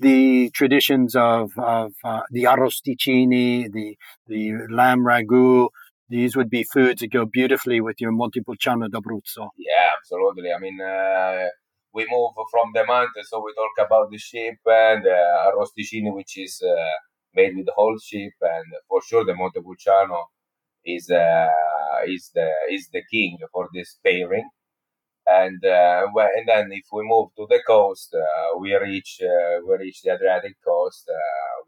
the 0.00 0.50
traditions 0.50 1.14
of, 1.14 1.52
of 1.58 1.92
uh, 2.02 2.22
the 2.30 2.44
arrosticini, 2.44 3.70
the, 3.70 3.96
the 4.26 4.52
lamb 4.70 5.00
ragu, 5.00 5.68
these 6.10 6.36
would 6.36 6.50
be 6.50 6.64
foods 6.64 7.00
that 7.00 7.12
go 7.12 7.24
beautifully 7.24 7.80
with 7.80 8.00
your 8.00 8.12
Montepulciano 8.12 8.88
d'Abruzzo. 8.88 9.50
Yeah, 9.56 9.88
absolutely. 9.98 10.52
I 10.52 10.58
mean, 10.58 10.80
uh, 10.80 11.48
we 11.94 12.06
move 12.10 12.32
from 12.50 12.70
the 12.74 12.84
mountain, 12.84 13.24
so 13.24 13.42
we 13.44 13.52
talk 13.54 13.86
about 13.86 14.10
the 14.10 14.18
sheep 14.18 14.58
and 14.66 15.06
uh, 15.06 15.50
arrosticini, 15.50 16.12
which 16.14 16.36
is 16.36 16.62
uh, 16.62 16.96
made 17.34 17.56
with 17.56 17.66
the 17.66 17.72
whole 17.74 17.98
sheep, 17.98 18.34
and 18.42 18.66
for 18.88 19.00
sure 19.02 19.24
the 19.24 19.34
Montepulciano 19.34 20.20
is 20.84 21.10
uh, 21.10 21.48
is 22.06 22.30
the 22.34 22.48
is 22.70 22.88
the 22.92 23.02
king 23.10 23.38
for 23.52 23.68
this 23.74 23.98
pairing 24.04 24.48
and 25.26 25.64
uh, 25.64 26.06
and 26.36 26.48
then 26.48 26.68
if 26.72 26.86
we 26.92 27.02
move 27.04 27.28
to 27.36 27.46
the 27.48 27.60
coast, 27.66 28.14
uh, 28.14 28.58
we 28.58 28.74
reach 28.76 29.20
uh, 29.22 29.60
we 29.66 29.76
reach 29.76 30.02
the 30.02 30.12
Adriatic 30.14 30.56
coast. 30.66 31.10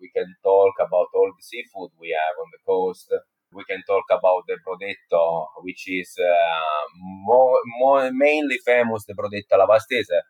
We 0.01 0.11
can 0.17 0.35
talk 0.43 0.75
about 0.81 1.09
all 1.15 1.31
the 1.37 1.43
seafood 1.43 1.91
we 2.01 2.11
have 2.11 2.37
on 2.43 2.49
the 2.53 2.63
coast. 2.67 3.13
We 3.55 3.65
can 3.65 3.83
talk 3.87 4.05
about 4.11 4.45
the 4.47 4.57
Brodetto, 4.67 5.47
which 5.63 5.85
is 5.89 6.15
uh, 6.19 6.85
more, 7.25 7.59
more 7.79 8.11
mainly 8.13 8.59
famous 8.65 9.05
the 9.07 9.15
Brodetto 9.15 9.59
Lavastese, 9.59 10.21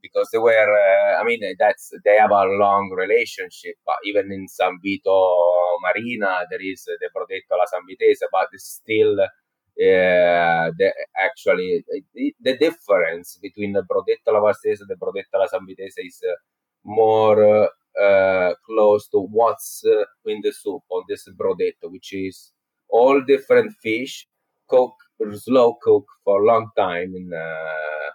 because 0.00 0.28
they 0.32 0.38
were. 0.38 0.50
Uh, 0.52 1.20
I 1.20 1.24
mean, 1.24 1.40
that's 1.58 1.90
they 2.04 2.16
have 2.18 2.30
a 2.30 2.44
long 2.44 2.90
relationship. 2.96 3.76
But 3.86 3.96
even 4.04 4.30
in 4.32 4.48
San 4.48 4.78
Vito 4.82 5.32
Marina, 5.82 6.44
there 6.50 6.62
is 6.62 6.84
the 6.84 7.10
Brodetto 7.14 7.54
alla 7.54 7.66
San 7.66 7.82
but 8.30 8.48
still 8.56 9.20
uh, 9.20 9.26
the, 10.78 10.92
actually 11.24 11.84
the 12.40 12.56
difference 12.58 13.38
between 13.40 13.72
the 13.72 13.82
Brodetto 13.82 14.32
Lavastese 14.32 14.80
and 14.80 14.88
the 14.88 14.96
Brodetto 14.96 15.34
alla 15.34 15.48
San 15.48 15.64
Vitese 15.66 16.04
is 16.04 16.20
uh, 16.24 16.34
more 16.84 17.70
uh, 18.00 18.54
close 18.66 19.08
to 19.08 19.18
what's 19.18 19.82
uh, 19.86 20.04
in 20.26 20.40
the 20.42 20.52
soup 20.52 20.82
on 20.90 21.02
this 21.08 21.28
Brodetto, 21.28 21.90
which 21.90 22.12
is 22.12 22.52
all 22.88 23.20
different 23.22 23.72
fish 23.82 24.26
cook 24.68 24.94
slow 25.34 25.76
cook 25.82 26.04
for 26.24 26.42
a 26.42 26.46
long 26.46 26.68
time 26.76 27.12
in 27.14 27.30
uh, 27.32 28.10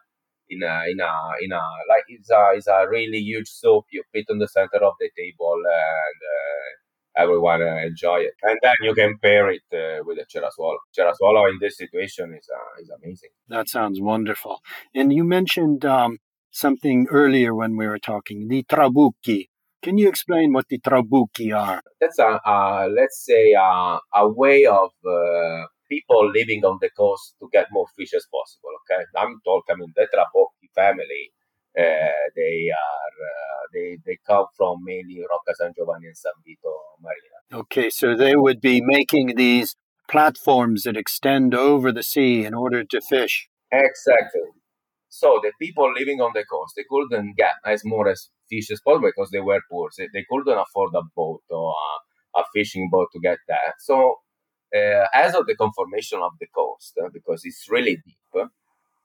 in 0.50 0.64
a 0.64 0.84
in 0.90 1.00
a 1.00 1.12
in 1.42 1.52
a 1.52 1.62
like 1.90 2.04
it's 2.08 2.30
a 2.30 2.52
it's 2.56 2.68
a 2.68 2.88
really 2.90 3.20
huge 3.20 3.48
soup 3.48 3.86
you 3.92 4.04
put 4.14 4.26
on 4.30 4.40
the 4.40 4.48
center 4.48 4.84
of 4.84 4.94
the 5.00 5.10
table 5.18 5.56
and 5.56 6.20
uh, 6.36 7.24
everyone 7.24 7.62
uh, 7.62 7.78
enjoy 7.86 8.20
it. 8.20 8.34
And 8.44 8.58
then 8.62 8.76
you 8.82 8.94
can 8.94 9.18
pair 9.18 9.50
it 9.50 9.64
uh, 9.74 10.04
with 10.06 10.20
a 10.20 10.26
Cerasuolo. 10.26 10.78
Cerasuolo 10.98 11.50
in 11.50 11.58
this 11.60 11.78
situation 11.78 12.34
is 12.34 12.48
uh, 12.54 12.82
is 12.82 12.90
amazing. 12.90 13.30
That 13.48 13.68
sounds 13.70 14.00
wonderful. 14.00 14.62
And 14.94 15.12
you 15.12 15.24
mentioned 15.24 15.86
um, 15.86 16.18
something 16.52 17.08
earlier 17.10 17.54
when 17.54 17.78
we 17.78 17.88
were 17.88 18.00
talking, 18.00 18.48
the 18.48 18.64
trabucchi. 18.64 19.48
Can 19.82 19.98
you 19.98 20.10
explain 20.10 20.54
what 20.54 20.68
the 20.70 20.80
trabucchi 20.80 21.56
are? 21.56 21.82
That's 22.02 22.20
a, 22.20 22.88
let's 22.90 23.24
say 23.26 23.54
a, 23.54 24.00
a 24.14 24.28
way 24.28 24.66
of 24.66 24.92
uh, 25.06 25.66
people 25.90 26.32
living 26.32 26.66
on 26.66 26.80
the 26.82 26.90
coast 26.90 27.36
to 27.40 27.50
get 27.52 27.68
more 27.72 27.88
fish 27.96 28.14
as 28.14 28.26
possible. 28.32 28.72
Okay, 28.82 29.04
I'm 29.16 29.40
talking. 29.46 29.76
I 29.76 29.78
mean, 29.80 29.94
the 29.96 30.08
Trabocchi 30.14 30.70
family 30.76 31.32
uh, 31.78 32.26
they 32.36 32.70
are 32.72 33.14
uh, 33.32 33.68
they 33.74 33.98
they 34.06 34.18
come 34.26 34.46
from 34.56 34.84
mainly 34.84 35.20
Rocca 35.20 35.54
San 35.56 35.74
Giovanni 35.76 36.08
and 36.08 36.18
San 36.18 36.32
Vito 36.44 36.74
Marina. 37.02 37.62
Okay, 37.62 37.90
so 37.90 38.16
they 38.16 38.36
would 38.36 38.60
be 38.60 38.82
making 38.82 39.36
these 39.36 39.76
platforms 40.10 40.84
that 40.84 40.98
extend 40.98 41.54
over 41.54 41.92
the 41.92 42.04
sea 42.04 42.46
in 42.46 42.54
order 42.54 42.84
to 42.84 43.02
fish. 43.02 43.48
Exactly. 43.72 44.50
So 45.10 45.40
the 45.44 45.52
people 45.62 45.94
living 45.94 46.20
on 46.20 46.32
the 46.34 46.46
coast 46.46 46.74
they 46.76 46.86
couldn't 46.90 47.36
get 47.38 47.54
as 47.66 47.84
more 47.86 48.08
as 48.08 48.30
fish 48.50 48.72
as 48.72 48.82
because 48.86 49.30
they 49.32 49.40
were 49.40 49.62
poor. 49.70 49.90
So 49.92 50.04
they 50.14 50.26
couldn't 50.30 50.58
afford 50.58 50.94
a 50.96 51.02
boat 51.16 51.44
or 51.50 51.74
a, 52.36 52.40
a 52.40 52.44
fishing 52.54 52.90
boat 52.92 53.08
to 53.14 53.20
get 53.20 53.38
that. 53.48 53.76
So 53.80 54.16
uh, 54.76 55.06
as 55.14 55.36
of 55.36 55.46
the 55.48 55.56
conformation 55.56 56.20
of 56.22 56.32
the 56.40 56.48
coast, 56.54 56.94
uh, 57.04 57.10
because 57.14 57.42
it's 57.44 57.68
really 57.70 57.98
deep, 58.06 58.50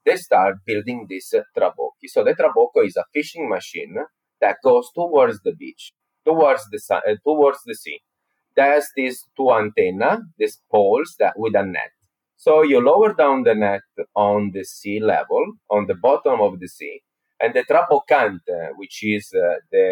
they 0.05 0.17
start 0.17 0.55
building 0.65 1.07
this 1.09 1.33
uh, 1.33 1.41
trabocchi. 1.57 2.07
So 2.07 2.23
the 2.23 2.33
trabocco 2.33 2.85
is 2.85 2.97
a 2.97 3.05
fishing 3.13 3.49
machine 3.49 3.95
that 4.41 4.57
goes 4.63 4.89
towards 4.93 5.39
the 5.43 5.53
beach, 5.53 5.93
towards 6.25 6.63
the 6.71 6.79
sun, 6.79 7.01
uh, 7.07 7.15
towards 7.25 7.59
the 7.65 7.75
sea. 7.75 7.99
There's 8.55 8.87
these 8.95 9.23
two 9.35 9.51
antenna, 9.51 10.19
these 10.37 10.59
poles 10.71 11.15
that 11.19 11.33
with 11.37 11.55
a 11.55 11.65
net. 11.65 11.91
So 12.35 12.61
you 12.61 12.83
lower 12.83 13.13
down 13.13 13.43
the 13.43 13.55
net 13.55 13.81
on 14.15 14.51
the 14.53 14.65
sea 14.65 14.99
level, 14.99 15.53
on 15.71 15.87
the 15.87 15.95
bottom 15.95 16.41
of 16.41 16.59
the 16.59 16.67
sea, 16.67 17.01
and 17.43 17.53
the 17.53 17.65
traboccante, 17.71 18.59
which 18.77 18.97
is 19.03 19.25
uh, 19.35 19.55
the 19.73 19.87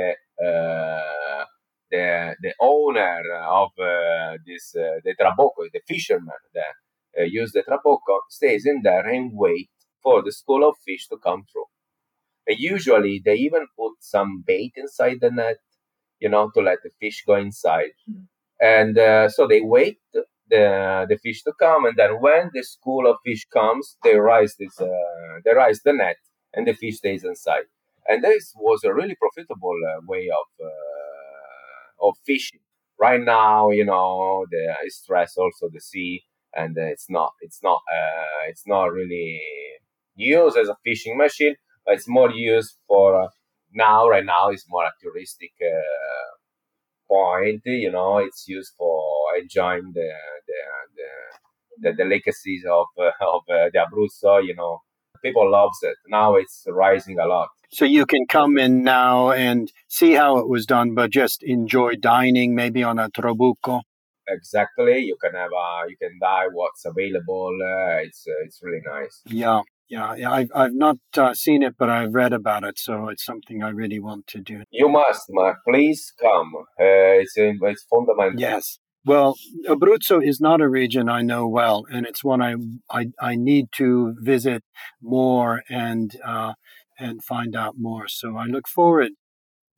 uh, 0.48 1.44
the 1.92 2.36
the 2.46 2.54
owner 2.62 3.22
of 3.62 3.72
uh, 3.78 4.38
this 4.48 4.74
uh, 4.76 5.00
the 5.06 5.14
trabocco, 5.20 5.62
the 5.74 5.82
fisherman 5.88 6.44
that 6.54 6.76
uh, 7.20 7.24
use 7.40 7.52
the 7.52 7.64
trabocco, 7.64 8.16
stays 8.30 8.66
in 8.66 8.82
there 8.84 9.08
and 9.08 9.32
wait 9.34 9.70
for 10.02 10.24
the 10.24 10.32
school 10.32 10.68
of 10.68 10.76
fish 10.86 11.08
to 11.10 11.18
come 11.18 11.44
through. 11.52 11.70
And 12.48 12.58
usually 12.58 13.22
they 13.24 13.36
even 13.36 13.66
put 13.78 13.94
some 14.00 14.44
bait 14.48 14.74
inside 14.78 15.18
the 15.22 15.32
net, 15.32 15.58
you 16.20 16.30
know, 16.30 16.50
to 16.56 16.62
let 16.62 16.80
the 16.84 16.92
fish 17.02 17.24
go 17.28 17.36
inside. 17.36 17.96
And 18.62 18.98
uh, 18.98 19.28
so 19.30 19.48
they 19.48 19.62
wait 19.62 20.00
the 20.14 21.06
the 21.10 21.18
fish 21.24 21.44
to 21.44 21.54
come, 21.60 21.86
and 21.86 21.98
then 21.98 22.22
when 22.22 22.52
the 22.54 22.64
school 22.64 23.10
of 23.10 23.18
fish 23.26 23.48
comes, 23.52 23.98
they 24.04 24.16
rise 24.16 24.56
this 24.58 24.80
uh, 24.80 24.88
they 25.44 25.54
rise 25.54 25.82
the 25.84 25.94
net, 25.94 26.18
and 26.54 26.68
the 26.68 26.74
fish 26.74 26.98
stays 26.98 27.24
inside. 27.24 27.66
And 28.08 28.24
this 28.24 28.54
was 28.56 28.84
a 28.84 28.94
really 28.94 29.16
profitable 29.16 29.76
uh, 29.90 30.02
way 30.08 30.28
of 30.30 30.66
uh, 30.66 32.08
of 32.08 32.16
fishing. 32.26 32.60
Right 33.00 33.22
now, 33.22 33.72
you 33.72 33.86
know, 33.86 34.46
the 34.52 34.76
stress 34.90 35.36
also 35.38 35.70
the 35.72 35.82
sea, 35.82 36.24
and 36.56 36.76
it's 36.78 37.10
not 37.10 37.34
it's 37.42 37.62
not 37.64 37.82
uh, 37.92 38.48
it's 38.50 38.64
not 38.68 38.92
really 38.92 39.42
used 40.16 40.58
as 40.58 40.68
a 40.70 40.78
fishing 40.84 41.18
machine, 41.18 41.56
but 41.86 41.96
it's 41.96 42.08
more 42.08 42.32
used 42.32 42.78
for 42.88 43.22
uh, 43.24 43.28
now. 43.74 44.08
Right 44.08 44.26
now, 44.26 44.50
it's 44.50 44.66
more 44.70 44.86
a 44.86 44.92
touristic 45.04 45.54
uh, 45.62 46.32
point. 47.08 47.62
You 47.66 47.92
know, 47.92 48.18
it's 48.18 48.48
used 48.48 48.74
for 48.78 49.02
enjoying 49.40 49.92
the 49.94 50.12
the 50.48 50.62
the, 50.98 51.92
the, 51.92 52.04
the 52.04 52.06
legacies 52.10 52.64
of 52.70 52.88
uh, 53.00 53.12
of 53.22 53.42
the 53.48 53.80
Abruzzo. 53.86 54.44
You 54.46 54.56
know, 54.56 54.82
people 55.22 55.50
loves 55.50 55.78
it. 55.84 55.96
Now 56.08 56.36
it's 56.36 56.66
rising 56.68 57.20
a 57.20 57.26
lot. 57.26 57.50
So 57.72 57.86
you 57.86 58.06
can 58.06 58.26
come 58.28 58.58
in 58.58 58.84
now 58.84 59.32
and 59.32 59.72
see 59.88 60.14
how 60.14 60.38
it 60.40 60.50
was 60.50 60.66
done, 60.66 60.94
but 60.94 61.10
just 61.10 61.42
enjoy 61.44 61.96
dining 61.96 62.54
maybe 62.54 62.84
on 62.84 63.00
a 63.00 63.10
Trabucco. 63.10 63.82
Exactly. 64.28 65.00
You 65.00 65.18
can 65.22 65.34
have 65.34 65.52
a, 65.52 65.90
you 65.90 65.96
can 65.98 66.18
buy 66.20 66.48
what's 66.52 66.86
available. 66.86 67.52
Uh, 67.62 68.04
it's 68.04 68.26
uh, 68.28 68.46
it's 68.46 68.60
really 68.62 68.82
nice. 68.86 69.22
Yeah. 69.26 69.62
Yeah, 69.90 70.16
yeah, 70.16 70.32
I've 70.32 70.52
I've 70.56 70.74
not 70.74 71.00
uh, 71.18 71.34
seen 71.34 71.64
it, 71.64 71.76
but 71.78 71.90
I've 71.90 72.14
read 72.14 72.32
about 72.32 72.64
it, 72.64 72.80
so 72.80 73.10
it's 73.10 73.26
something 73.26 73.62
I 73.62 73.72
really 73.72 74.00
want 74.00 74.26
to 74.28 74.40
do. 74.40 74.64
You 74.72 74.88
must, 74.88 75.26
Mark. 75.30 75.58
Please 75.68 76.14
come. 76.18 76.54
Uh, 76.80 77.20
it's 77.20 77.34
it's 77.36 77.86
fundamental. 77.90 78.40
Yes. 78.40 78.80
Well, 79.04 79.36
Abruzzo 79.68 80.24
is 80.24 80.40
not 80.40 80.62
a 80.62 80.70
region 80.70 81.10
I 81.10 81.22
know 81.24 81.48
well, 81.48 81.86
and 81.92 82.06
it's 82.06 82.24
one 82.24 82.42
I 82.42 82.56
I, 82.90 83.08
I 83.20 83.36
need 83.36 83.68
to 83.78 84.16
visit 84.20 84.64
more 85.02 85.64
and 85.70 86.16
uh, 86.24 86.54
and 87.00 87.24
find 87.24 87.56
out 87.56 87.76
more. 87.80 88.08
So 88.08 88.38
I 88.38 88.46
look 88.46 88.68
forward 88.68 89.12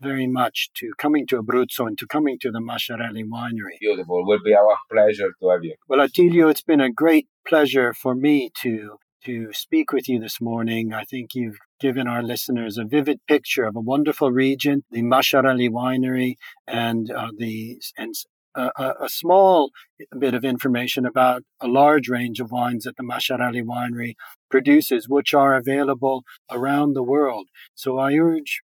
very 0.01 0.27
much 0.27 0.69
to 0.75 0.91
coming 0.97 1.25
to 1.27 1.41
Abruzzo 1.41 1.87
and 1.87 1.97
to 1.97 2.05
coming 2.05 2.37
to 2.41 2.51
the 2.51 2.59
Masciarelli 2.59 3.23
winery. 3.23 3.79
Beautiful. 3.79 4.19
It 4.19 4.27
will 4.27 4.43
be 4.43 4.53
our 4.53 4.75
pleasure 4.91 5.29
to 5.41 5.49
have 5.49 5.63
you. 5.63 5.75
Well, 5.87 6.01
Attilio, 6.01 6.49
it's 6.49 6.61
been 6.61 6.81
a 6.81 6.91
great 6.91 7.27
pleasure 7.47 7.93
for 7.93 8.13
me 8.13 8.51
to 8.61 8.97
to 9.25 9.53
speak 9.53 9.93
with 9.93 10.09
you 10.09 10.19
this 10.19 10.41
morning. 10.41 10.93
I 10.93 11.05
think 11.05 11.33
you've 11.33 11.59
given 11.79 12.07
our 12.07 12.21
listeners 12.21 12.77
a 12.77 12.83
vivid 12.83 13.19
picture 13.25 13.63
of 13.63 13.75
a 13.77 13.79
wonderful 13.79 14.31
region, 14.33 14.83
the 14.91 15.01
Masciarelli 15.01 15.69
winery, 15.69 16.35
and 16.67 17.09
uh, 17.09 17.29
the 17.37 17.81
and 17.97 18.13
a, 18.55 18.93
a, 19.01 19.09
small 19.09 19.71
bit 20.17 20.33
of 20.33 20.45
information 20.45 21.05
about 21.05 21.43
a 21.59 21.67
large 21.67 22.09
range 22.09 22.39
of 22.39 22.51
wines 22.51 22.83
that 22.83 22.97
the 22.97 23.03
Masciarelli 23.03 23.63
winery 23.63 24.13
produces, 24.49 25.09
which 25.09 25.33
are 25.33 25.55
available 25.55 26.23
around 26.51 26.93
the 26.93 27.03
world. 27.03 27.47
So 27.73 27.97
I 27.97 28.13
urge 28.13 28.61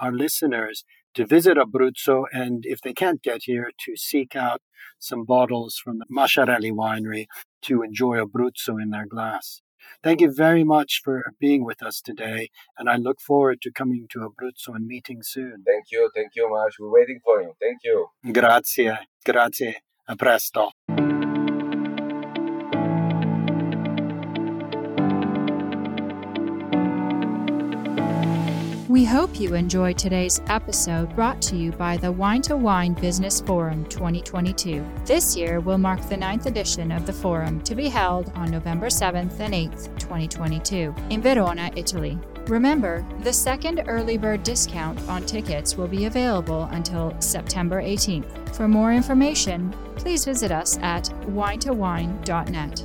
our 0.00 0.12
listeners 0.12 0.84
to 1.14 1.26
visit 1.26 1.56
Abruzzo 1.56 2.24
and 2.32 2.64
if 2.66 2.80
they 2.80 2.92
can't 2.92 3.22
get 3.22 3.42
here, 3.44 3.70
to 3.86 3.96
seek 3.96 4.36
out 4.36 4.60
some 4.98 5.24
bottles 5.24 5.80
from 5.82 5.98
the 5.98 6.06
Masciarelli 6.12 6.72
winery 6.72 7.26
to 7.62 7.82
enjoy 7.82 8.18
Abruzzo 8.18 8.80
in 8.80 8.90
their 8.90 9.06
glass. 9.06 9.62
Thank 10.02 10.20
you 10.20 10.32
very 10.32 10.64
much 10.64 11.00
for 11.02 11.22
being 11.38 11.64
with 11.64 11.82
us 11.82 12.00
today, 12.00 12.50
and 12.78 12.88
I 12.88 12.96
look 12.96 13.20
forward 13.20 13.60
to 13.62 13.70
coming 13.72 14.06
to 14.12 14.20
Abruzzo 14.20 14.74
and 14.74 14.86
meeting 14.86 15.22
soon. 15.22 15.64
Thank 15.66 15.86
you, 15.90 16.10
thank 16.14 16.32
you, 16.34 16.48
Mark. 16.48 16.72
We're 16.78 16.90
waiting 16.90 17.20
for 17.24 17.42
you. 17.42 17.52
Thank 17.60 17.78
you. 17.84 18.08
Grazie, 18.32 18.96
grazie. 19.24 19.76
A 20.10 20.16
presto. 20.16 20.77
We 28.98 29.04
hope 29.04 29.38
you 29.38 29.54
enjoyed 29.54 29.96
today's 29.96 30.40
episode 30.48 31.14
brought 31.14 31.40
to 31.42 31.56
you 31.56 31.70
by 31.70 31.96
the 31.96 32.10
Wine 32.10 32.42
to 32.42 32.56
Wine 32.56 32.94
Business 32.94 33.40
Forum 33.40 33.84
2022. 33.84 34.84
This 35.04 35.36
year 35.36 35.60
will 35.60 35.78
mark 35.78 36.00
the 36.08 36.16
ninth 36.16 36.46
edition 36.46 36.90
of 36.90 37.06
the 37.06 37.12
forum 37.12 37.60
to 37.60 37.76
be 37.76 37.88
held 37.88 38.32
on 38.34 38.50
November 38.50 38.88
7th 38.88 39.38
and 39.38 39.54
8th, 39.54 39.96
2022, 40.00 40.92
in 41.10 41.22
Verona, 41.22 41.70
Italy. 41.76 42.18
Remember, 42.48 43.06
the 43.20 43.32
second 43.32 43.84
early 43.86 44.18
bird 44.18 44.42
discount 44.42 45.00
on 45.08 45.24
tickets 45.24 45.76
will 45.76 45.86
be 45.86 46.06
available 46.06 46.64
until 46.72 47.14
September 47.20 47.80
18th. 47.80 48.52
For 48.56 48.66
more 48.66 48.92
information, 48.92 49.72
please 49.94 50.24
visit 50.24 50.50
us 50.50 50.76
at 50.78 51.04
winetowine.net. 51.28 52.84